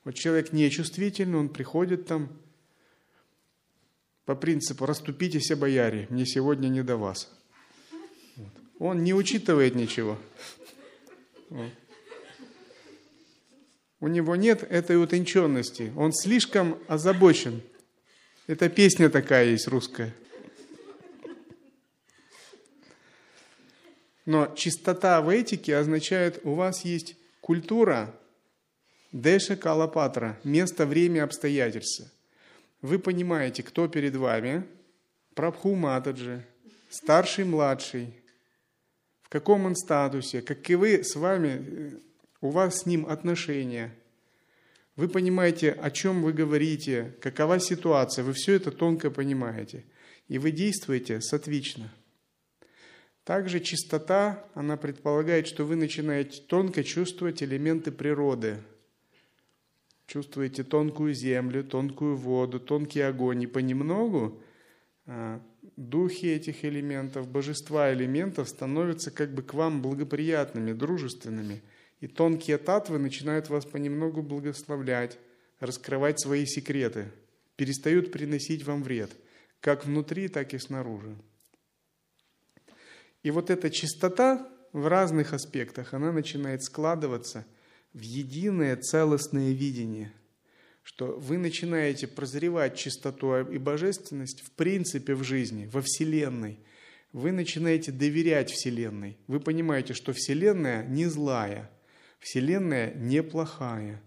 [0.04, 2.30] Вот человек нечувствительный, он приходит там
[4.24, 7.39] по принципу «раступитесь, бояре, мне сегодня не до вас».
[8.80, 10.18] Он не учитывает ничего.
[14.00, 15.92] У него нет этой утонченности.
[15.96, 17.62] Он слишком озабочен–
[18.50, 20.12] это песня такая есть русская.
[24.26, 28.12] Но чистота в этике означает, у вас есть культура
[29.12, 32.10] Деша Калапатра, место, время, обстоятельства.
[32.82, 34.66] Вы понимаете, кто перед вами,
[35.36, 36.44] Прабху Матаджи,
[36.90, 38.12] старший, младший,
[39.30, 41.98] каком он статусе, каковы с вами,
[42.42, 43.94] у вас с ним отношения–
[45.00, 49.86] вы понимаете, о чем вы говорите, какова ситуация, вы все это тонко понимаете.
[50.28, 51.90] И вы действуете сатвично.
[53.24, 58.58] Также чистота, она предполагает, что вы начинаете тонко чувствовать элементы природы.
[60.06, 63.44] Чувствуете тонкую землю, тонкую воду, тонкий огонь.
[63.44, 64.42] И понемногу
[65.76, 71.62] духи этих элементов, божества элементов становятся как бы к вам благоприятными, дружественными.
[72.00, 75.18] И тонкие татвы начинают вас понемногу благословлять,
[75.58, 77.10] раскрывать свои секреты,
[77.56, 79.10] перестают приносить вам вред,
[79.60, 81.14] как внутри, так и снаружи.
[83.22, 87.44] И вот эта чистота в разных аспектах, она начинает складываться
[87.92, 90.12] в единое целостное видение,
[90.92, 96.58] что вы начинаете прозревать чистоту и божественность в принципе в жизни, во Вселенной.
[97.12, 99.16] Вы начинаете доверять Вселенной.
[99.28, 101.70] Вы понимаете, что Вселенная не злая,
[102.18, 104.02] Вселенная не плохая,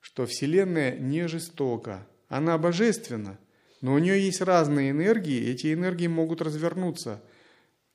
[0.00, 3.38] что Вселенная не жестока, она божественна,
[3.80, 7.22] но у нее есть разные энергии, эти энергии могут развернуться–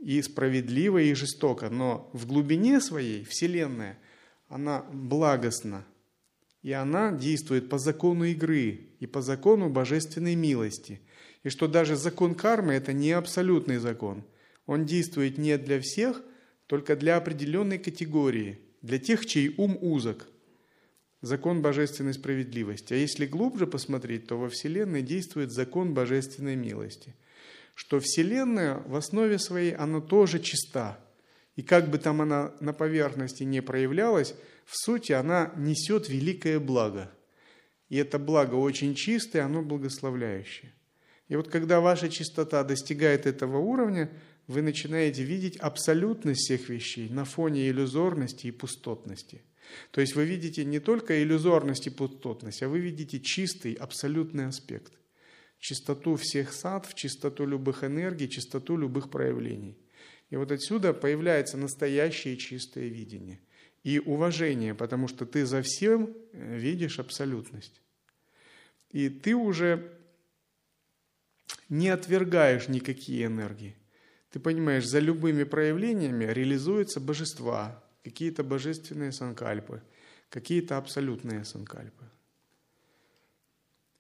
[0.04, 3.98] и справедливо, и жестоко, но в глубине своей Вселенная,
[4.50, 5.86] она благостна,
[6.64, 11.02] и она действует по закону игры и по закону божественной милости.
[11.44, 14.24] И что даже закон кармы– это не абсолютный закон.
[14.66, 16.24] Он действует не для всех,
[16.66, 20.28] только для определенной категории, для тех, чей ум узок.
[21.22, 22.94] Закон божественной справедливости.
[22.94, 27.14] А если глубже посмотреть, то во Вселенной действует закон божественной милости–
[27.76, 31.00] что Вселенная в основе своей, она тоже чиста.
[31.56, 34.36] И как бы там она на поверхности не проявлялась,
[34.66, 37.12] в сути она несет великое благо.
[37.90, 40.74] И это благо очень чистое, оно благословляющее.
[41.28, 44.12] И вот когда ваша чистота достигает этого уровня,
[44.48, 49.42] вы начинаете видеть абсолютность всех вещей на фоне иллюзорности и пустотности.
[49.92, 54.94] То есть вы видите не только иллюзорность и пустотность, а вы видите чистый, абсолютный аспект
[55.64, 59.78] чистоту всех садв, чистоту любых энергий, чистоту любых проявлений.
[60.30, 63.40] И вот отсюда появляется настоящее чистое видение
[63.84, 67.82] и уважение, потому что ты за всем э, видишь абсолютность.
[68.92, 69.92] И ты уже
[71.70, 73.76] не отвергаешь никакие энергии.
[74.32, 79.82] Ты понимаешь, за любыми проявлениями реализуются божества, какие-то божественные санкальпы,
[80.30, 82.06] какие-то абсолютные санкальпы.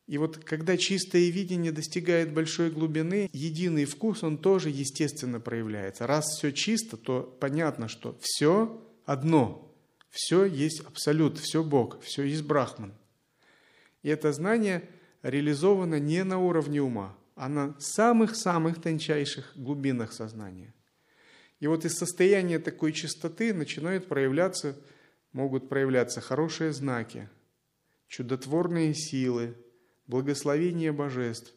[0.07, 6.07] И вот когда чистое видение достигает большой глубины, единый вкус, он тоже естественно проявляется.
[6.07, 9.72] Раз все чисто, то понятно, что все одно,
[10.14, 12.93] все есть абсолют, все Бог, все есть Брахман.
[14.03, 14.88] И это знание
[15.24, 20.72] реализовано не на уровне ума, а на самых-самых тончайших глубинах сознания.
[21.59, 24.78] И вот из состояния такой чистоты начинают проявляться,
[25.32, 27.28] могут проявляться хорошие знаки,
[28.07, 29.57] чудотворные силы,
[30.05, 31.55] благословение божеств,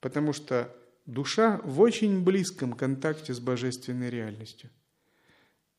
[0.00, 0.74] потому что
[1.06, 4.70] душа в очень близком контакте с божественной реальностью.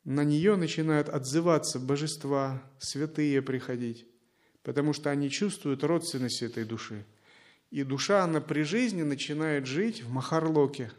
[0.03, 4.07] На нее начинают отзываться божества, святые приходить,
[4.63, 7.05] потому что они чувствуют родственность этой души.
[7.69, 10.91] И душа, она при жизни начинает жить в Махарлоке,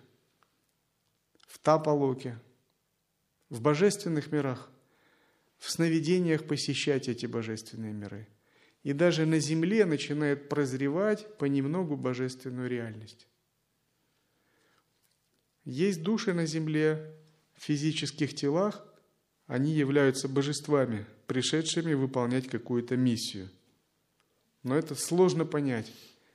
[1.48, 2.38] в Тапалоке,
[3.48, 4.70] в божественных мирах,
[5.58, 8.28] в сновидениях посещать эти божественные миры–
[8.82, 13.28] и даже на земле начинает прозревать понемногу божественную реальность.
[15.64, 17.14] Есть души на земле,
[17.54, 18.84] в физических телах,
[19.52, 23.50] они являются божествами, пришедшими выполнять какую-то миссию.
[24.62, 25.92] Но это сложно понять.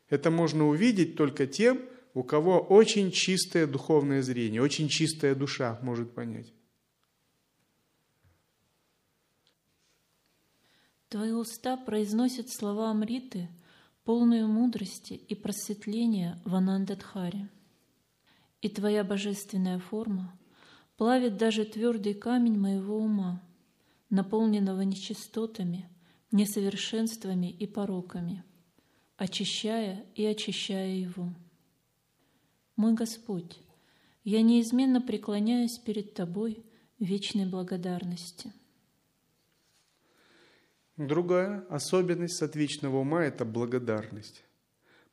[0.07, 1.81] Это можно увидеть только тем,
[2.13, 6.53] у кого очень чистое духовное зрение, очень чистая душа может понять.
[11.09, 13.49] Твои уста произносят слова Амриты,
[14.03, 17.49] полную мудрости и просветления в Анандадхаре.
[18.61, 20.37] И Твоя божественная форма
[20.97, 23.41] плавит даже твердый камень моего ума,
[24.09, 25.89] наполненного нечистотами,
[26.31, 28.43] несовершенствами и пороками,
[29.15, 31.33] очищая и очищая его.
[32.75, 33.59] Мой Господь,
[34.23, 36.65] я неизменно преклоняюсь перед Тобой
[36.99, 38.53] в вечной благодарности–
[40.97, 44.43] Другая особенность сатвичного ума– это благодарность.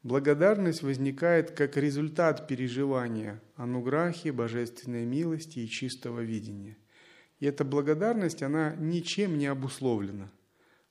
[0.04, 6.76] Благодарность возникает как результат переживания ануграхи, божественной милости и чистого видения.
[7.40, 10.30] И эта благодарность, она ничем не обусловлена.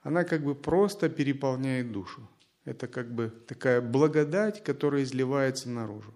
[0.01, 2.27] Она как бы просто переполняет душу.
[2.65, 6.11] Это как бы такая благодать, которая изливается наружу.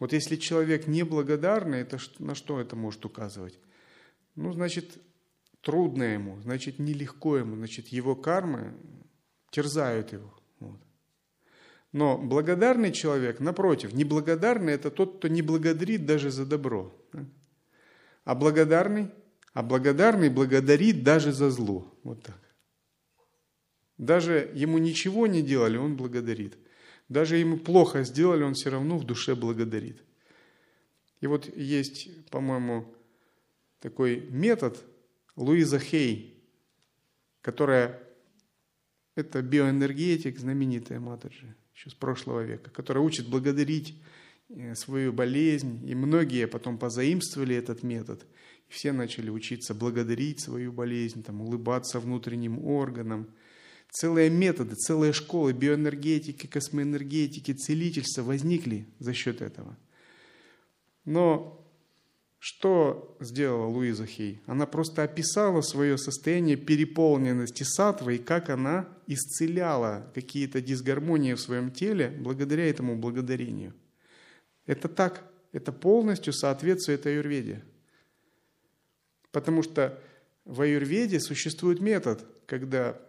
[0.00, 3.60] Вот если человек неблагодарный, это на что это может указывать?
[4.34, 4.98] Ну, значит,
[5.60, 8.74] трудно ему, значит, нелегко ему, значит, его кармы
[9.52, 10.34] терзают его.
[11.94, 16.92] Но благодарный человек, напротив, неблагодарный– это тот, кто не благодарит даже за добро.
[18.24, 19.12] А благодарный,
[19.52, 21.96] а благодарный благодарит даже за зло.
[22.02, 22.40] Вот так.
[23.96, 26.58] Даже ему ничего не делали, он благодарит.
[27.08, 30.02] Даже ему плохо сделали, он все равно в душе благодарит.
[31.20, 32.92] И вот есть, по-моему,
[33.78, 34.84] такой метод
[35.36, 36.42] Луиза Хей,
[37.40, 38.02] которая,
[39.14, 44.00] это биоэнергетик, знаменитая Матаджи, еще с прошлого века, которая учит благодарить
[44.48, 48.24] э, свою болезнь, и многие потом позаимствовали этот метод,
[48.68, 53.28] и все начали учиться благодарить свою болезнь, там, улыбаться внутренним органам.
[53.90, 59.76] Целые методы, целые школы биоэнергетики, космоэнергетики, целительства возникли за счет этого.
[61.04, 61.63] Но
[62.46, 64.38] что сделала Луиза Хей?
[64.44, 71.70] Она просто описала свое состояние переполненности сатвы и как она исцеляла какие-то дисгармонии в своем
[71.70, 73.72] теле благодаря этому благодарению.
[74.66, 77.64] Это так, это полностью соответствует аюрведе.
[79.32, 79.98] Потому что
[80.44, 83.00] в аюрведе существует метод, когда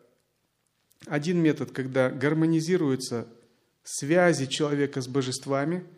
[1.08, 3.28] один метод, когда гармонизируются
[3.84, 5.84] связи человека с божествами–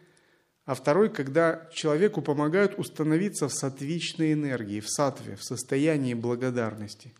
[0.67, 7.13] а второй, когда человеку помогают установиться в сатвичной энергии, в сатве, в состоянии благодарности.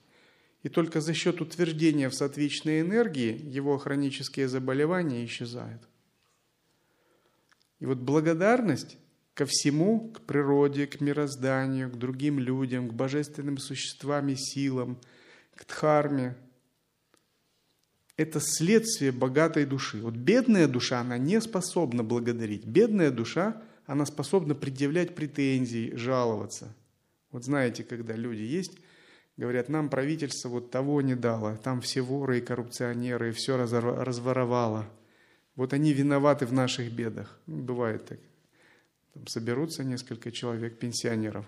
[0.64, 5.82] И только за счет утверждения в сатвичной энергии его хронические заболевания исчезают.
[7.80, 8.98] И вот благодарность
[9.34, 15.00] ко всему, к природе, к мирозданию, к другим людям, к божественным существам и силам,
[15.56, 16.36] к дхарме–
[18.18, 20.02] это следствие богатой души.
[20.02, 22.66] Вот бедная душа, она не способна благодарить.
[22.66, 26.76] Бедная душа, она способна предъявлять претензии, жаловаться.
[27.32, 28.74] Вот знаете, когда люди есть,
[29.38, 34.90] говорят, нам правительство вот того не дало, там все воры и коррупционеры, и все разворовало.
[35.56, 37.40] Вот они виноваты в наших бедах.
[37.46, 38.20] Бывает так.
[39.14, 41.46] Там соберутся несколько человек, пенсионеров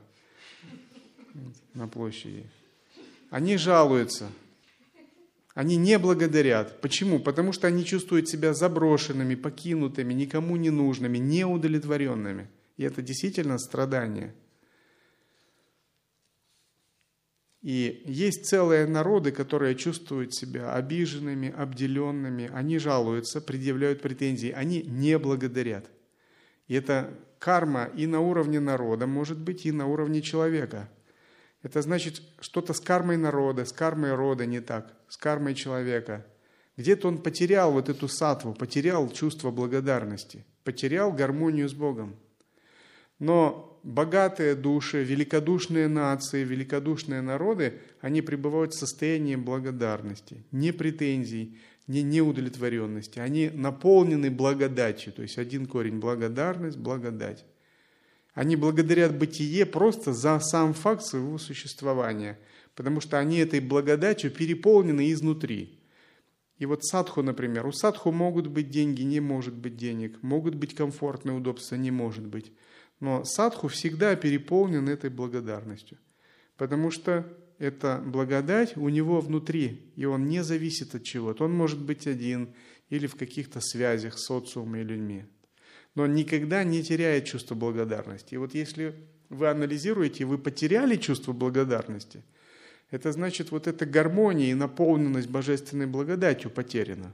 [1.74, 2.46] на площади.
[3.32, 4.28] Они жалуются–
[5.60, 6.80] они не благодарят.
[6.80, 7.20] Почему?
[7.20, 12.48] Потому что они чувствуют себя заброшенными, покинутыми, никому не нужными, неудовлетворенными.
[12.78, 14.34] И это действительно страдание.
[17.62, 25.20] И есть целые народы, которые чувствуют себя обиженными, обделенными, они жалуются, предъявляют претензии, они не
[25.20, 25.92] благодарят.
[26.70, 30.90] И это карма и на уровне народа, может быть, и на уровне человека–
[31.62, 36.26] это значит, что-то с кармой народа, с кармой рода не так, с кармой человека.
[36.78, 42.16] Где-то он потерял вот эту сатву, потерял чувство благодарности, потерял гармонию с Богом.
[43.20, 52.04] Но богатые души, великодушные нации, великодушные народы, они пребывают в состоянии благодарности, не претензий, не
[52.04, 53.20] неудовлетворенности.
[53.20, 57.44] Они наполнены благодатью, то есть один корень– благодарность, благодать.
[58.40, 62.40] Они благодарят бытие просто за сам факт своего существования,
[62.74, 65.78] потому что они этой благодатью переполнены изнутри.
[66.58, 70.74] И вот садху, например, у садху могут быть деньги, не может быть денег, могут быть
[70.74, 72.54] комфортные удобства, не может быть.
[73.02, 75.98] Но садху всегда переполнен этой благодарностью,
[76.56, 77.28] потому что
[77.58, 81.44] эта благодать у него внутри, и он не зависит от чего-то.
[81.44, 82.54] Он может быть один
[82.90, 85.26] или в каких-то связях с социумом и людьми
[85.96, 88.36] но никогда не теряет чувство благодарности.
[88.36, 88.96] И вот если
[89.30, 92.24] вы анализируете, вы потеряли чувство благодарности,
[92.92, 97.14] это значит, вот эта гармония и наполненность божественной благодатью потеряна.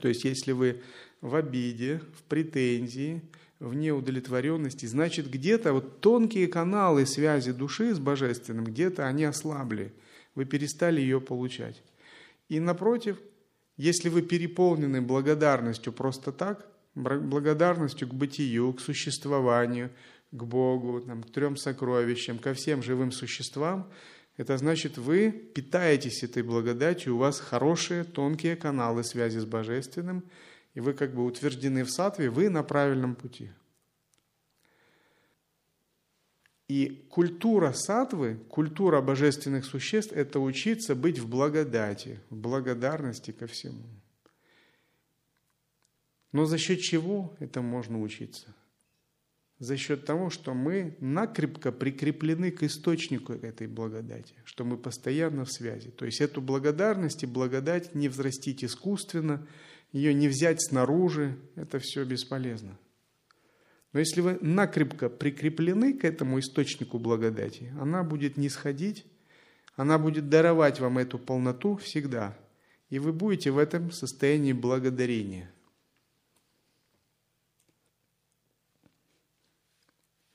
[0.00, 0.82] То есть, если вы
[1.20, 3.22] в обиде, в претензии,
[3.60, 9.92] в неудовлетворенности, значит, где-то вот тонкие каналы связи души с божественным, где-то они ослабли,
[10.34, 11.82] вы перестали ее получать.
[12.48, 13.18] И напротив,
[13.76, 19.90] если вы переполнены благодарностью просто так, благодарностью к бытию, к существованию,
[20.30, 23.90] к Богу, там, к трем сокровищам, ко всем живым существам,
[24.36, 30.24] это значит, вы питаетесь этой благодатью, у вас хорошие, тонкие каналы связи с Божественным,
[30.74, 33.50] и вы как бы утверждены в сатве, вы на правильном пути.
[36.68, 43.84] И культура сатвы, культура божественных существ– это учиться быть в благодати, в благодарности ко всему.
[46.32, 48.54] Но за счет чего это можно учиться?
[49.58, 55.52] За счет того, что мы накрепко прикреплены к источнику этой благодати, что мы постоянно в
[55.52, 55.90] связи.
[55.90, 59.46] То есть эту благодарность и благодать не взрастить искусственно,
[59.92, 62.76] ее не взять снаружи, это все бесполезно.
[63.92, 69.04] Но если вы накрепко прикреплены к этому источнику благодати, она будет не сходить,
[69.76, 72.36] она будет даровать вам эту полноту всегда.
[72.88, 75.52] И вы будете в этом состоянии благодарения–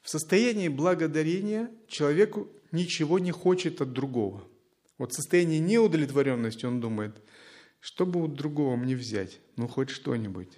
[0.08, 4.42] В состоянии благодарения человеку ничего не хочет от другого.
[4.98, 7.22] Вот в состоянии неудовлетворенности он думает,
[7.82, 10.58] что бы у другого мне взять, ну хоть что-нибудь.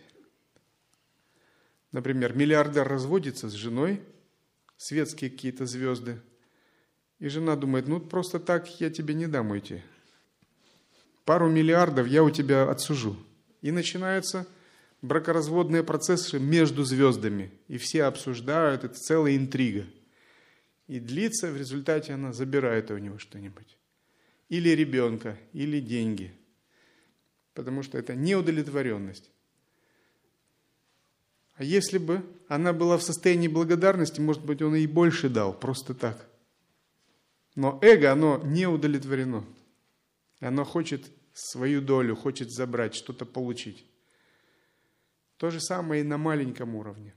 [1.91, 4.03] Например, миллиардер разводится с женой,
[4.77, 6.21] светские какие-то звезды,
[7.17, 9.81] и жена думает, ну просто так я тебе не дам уйти.
[11.25, 13.17] Пару миллиардов я у тебя отсужу.
[13.63, 14.45] И начинаются
[15.01, 17.51] бракоразводные процессы между звездами.
[17.67, 19.85] И все обсуждают, это целая интрига.
[20.87, 23.77] И длится, в результате она забирает у него что-нибудь.
[24.49, 26.33] Или ребенка, или деньги.
[27.53, 29.29] Потому что это неудовлетворенность.
[31.55, 35.93] А если бы она была в состоянии благодарности, может быть, он ей больше дал, просто
[35.93, 36.27] так.
[37.55, 39.45] Но эго, оно не удовлетворено.
[40.39, 43.85] Оно хочет свою долю, хочет забрать, что-то получить.
[45.39, 47.13] То же самое и на маленьком уровне.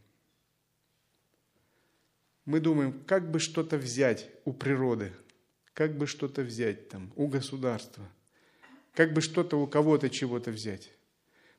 [2.44, 5.12] Мы думаем, как бы что-то взять у природы,
[5.74, 8.08] как бы что-то взять там у государства,
[8.94, 10.92] как бы что-то у кого-то чего-то взять.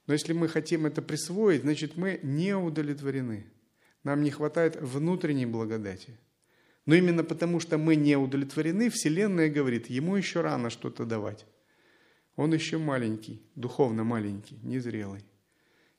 [0.07, 3.52] Но если мы хотим это присвоить, значит мы не удовлетворены.
[4.06, 6.18] Нам не хватает внутренней благодати.
[6.85, 11.45] Но именно потому, что мы не удовлетворены, Вселенная говорит, ему еще рано что-то давать.
[12.38, 15.26] Он еще маленький, духовно маленький, незрелый.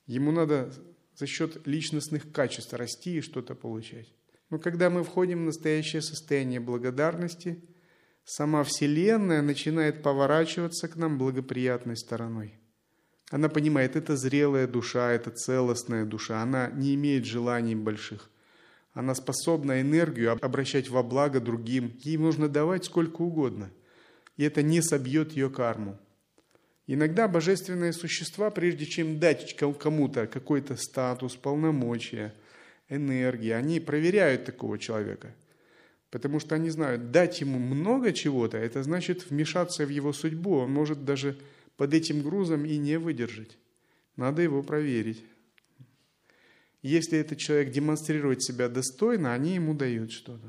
[0.07, 0.73] Ему надо
[1.15, 4.13] за счет личностных качеств расти и что-то получать.
[4.51, 7.63] Но когда мы входим в настоящее состояние благодарности,
[8.25, 12.59] сама Вселенная начинает поворачиваться к нам благоприятной стороной–
[13.31, 16.43] она понимает, это зрелая душа, это целостная душа.
[16.43, 18.31] Она не имеет желаний больших.
[18.93, 21.97] Она способна энергию обращать во благо другим.
[21.99, 23.71] Ей можно давать сколько угодно.
[24.37, 25.99] И это не собьет ее карму.
[26.87, 32.35] Иногда божественные существа, прежде чем дать кому-то какой-то статус, полномочия,
[32.89, 35.35] энергии, они проверяют такого человека.
[36.11, 40.59] Потому что они знают, дать ему много чего-то, это значит вмешаться в его судьбу.
[40.59, 41.37] Он может даже
[41.77, 43.57] под этим грузом и не выдержать.
[44.17, 45.25] Надо его проверить.
[46.83, 50.47] Если этот человек демонстрирует себя достойно, они ему дают что-то.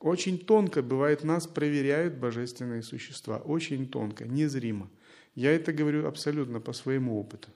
[0.00, 3.38] Очень тонко, бывает, нас проверяют божественные существа.
[3.38, 4.90] Очень тонко, незримо.
[5.34, 7.50] Я это говорю абсолютно по своему опыту.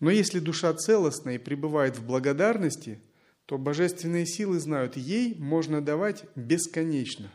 [0.00, 3.00] Но если душа целостна и пребывает в благодарности,
[3.46, 7.30] то божественные силы знают, ей можно давать бесконечно.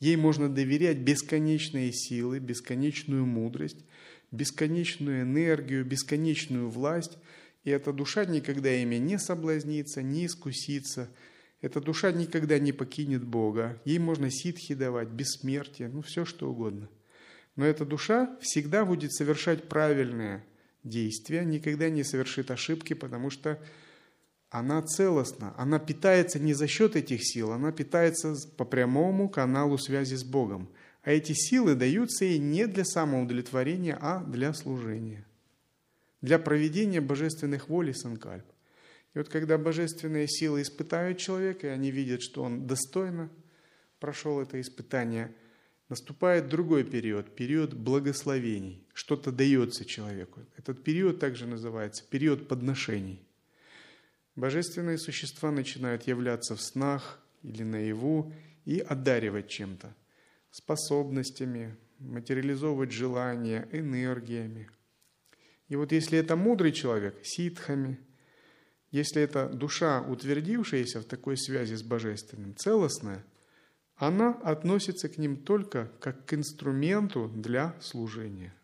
[0.00, 3.84] Ей можно доверять бесконечные силы, бесконечную мудрость,
[4.30, 7.18] бесконечную энергию, бесконечную власть.
[7.64, 11.08] И эта душа никогда ими не соблазнится, не искусится.
[11.60, 13.80] Эта душа никогда не покинет Бога.
[13.84, 16.88] Ей можно ситхи давать, бессмертие, ну все что угодно.
[17.56, 20.44] Но эта душа всегда будет совершать правильные
[20.84, 23.58] действия, никогда не совершит ошибки, потому что
[24.50, 30.14] она целостна, она питается не за счет этих сил, она питается по прямому каналу связи
[30.14, 30.70] с Богом.
[31.02, 35.26] А эти силы даются ей не для самоудовлетворения, а для служения,
[36.20, 38.44] для проведения божественных волей санкальп.
[39.14, 43.30] И вот когда божественные силы испытают человека, и они видят, что он достойно
[44.00, 45.34] прошел это испытание,
[45.88, 48.86] наступает другой период, период благословений.
[48.92, 50.40] Что-то дается человеку.
[50.56, 53.22] Этот период также называется период подношений.
[54.36, 58.32] Божественные существа начинают являться в снах или наяву
[58.64, 59.92] и одаривать чем-то,
[60.50, 64.68] способностями, материализовывать желания, энергиями.
[65.68, 68.00] И вот если это мудрый человек, ситхами,
[68.90, 73.24] если это душа, утвердившаяся в такой связи с Божественным, целостная,
[73.96, 78.54] она относится к ним только как к инструменту для служения.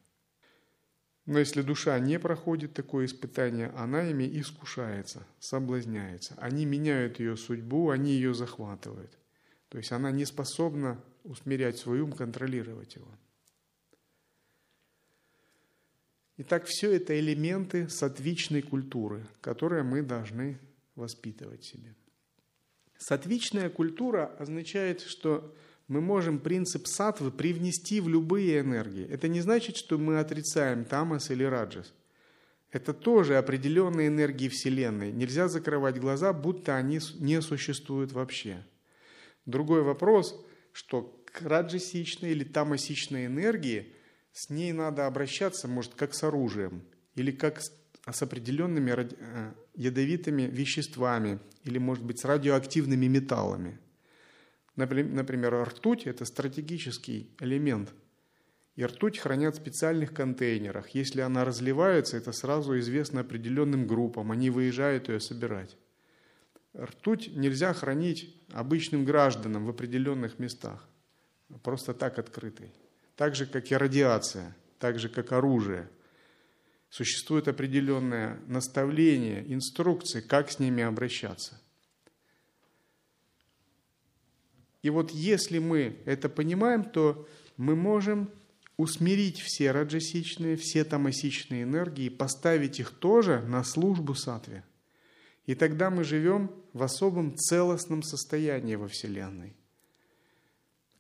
[1.27, 6.35] Но если душа не проходит такое испытание, она ими искушается, соблазняется.
[6.39, 9.19] Они меняют ее судьбу, они ее захватывают.
[9.69, 13.09] То есть она не способна усмирять свой ум, контролировать его.
[16.37, 20.59] Итак, все это элементы сатвичной культуры, которые мы должны
[20.97, 21.95] воспитывать в себе.
[22.99, 25.55] Сатвичная культура означает, что
[25.87, 29.07] мы можем принцип сатвы привнести в любые энергии.
[29.07, 31.93] Это не значит, что мы отрицаем тамас или раджас.
[32.73, 35.13] Это тоже определенные энергии Вселенной.
[35.13, 38.65] Нельзя закрывать глаза, будто они не существуют вообще.
[39.47, 43.93] Другой вопрос, что к раджасичной или тамасичной энергии
[44.35, 46.83] с ней надо обращаться, может, как с оружием,
[47.15, 53.79] или как с определенными э, ядовитыми веществами, или, может быть, с радиоактивными металлами–
[54.77, 57.93] Например, ртуть– это стратегический элемент.
[58.75, 60.89] И ртуть хранят в специальных контейнерах.
[60.91, 64.33] Если она разливается, это сразу известно определенным группам.
[64.33, 65.77] Они выезжают ее собирать.
[66.77, 70.89] Ртуть нельзя хранить обычным гражданам в определенных местах.
[71.63, 72.73] Просто так открытой.
[73.17, 75.89] Так же, как и радиация, так же, как оружие.
[76.91, 81.61] Существует определенное наставление, инструкции, как с ними обращаться.
[84.83, 87.27] И вот если мы это понимаем, то
[87.57, 88.31] мы можем
[88.77, 94.65] усмирить все раджасичные, все тамасичные энергии, поставить их тоже на службу сатве.
[95.47, 99.55] И тогда мы живем в особом целостном состоянии во Вселенной,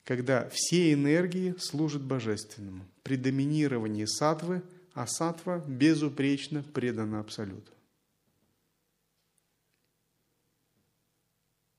[0.04, 2.86] когда все энергии служат божественному.
[3.02, 4.62] При доминировании сатвы,
[4.92, 7.72] а сатва безупречно предана Абсолюту.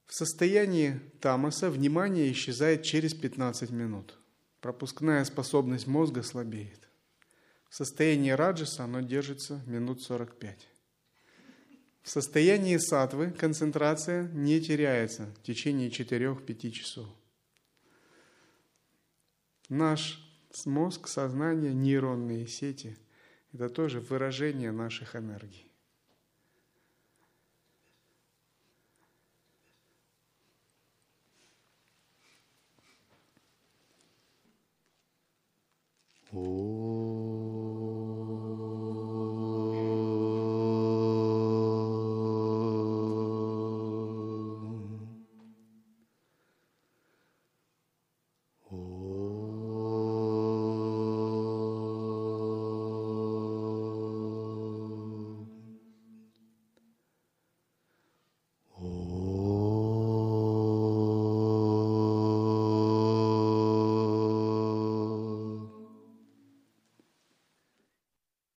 [0.07, 4.17] В состоянии тамаса внимание исчезает через 15 минут.
[4.61, 6.87] Пропускная способность мозга слабеет.
[7.69, 10.67] В состоянии раджаса оно держится минут 45.
[12.01, 17.07] В состоянии сатвы концентрация не теряется в течение 4-5 часов.
[19.69, 20.21] Наш
[20.65, 22.97] мозг, сознание, нейронные сети–
[23.53, 25.65] это тоже выражение наших энергий.
[36.37, 37.44] Oh.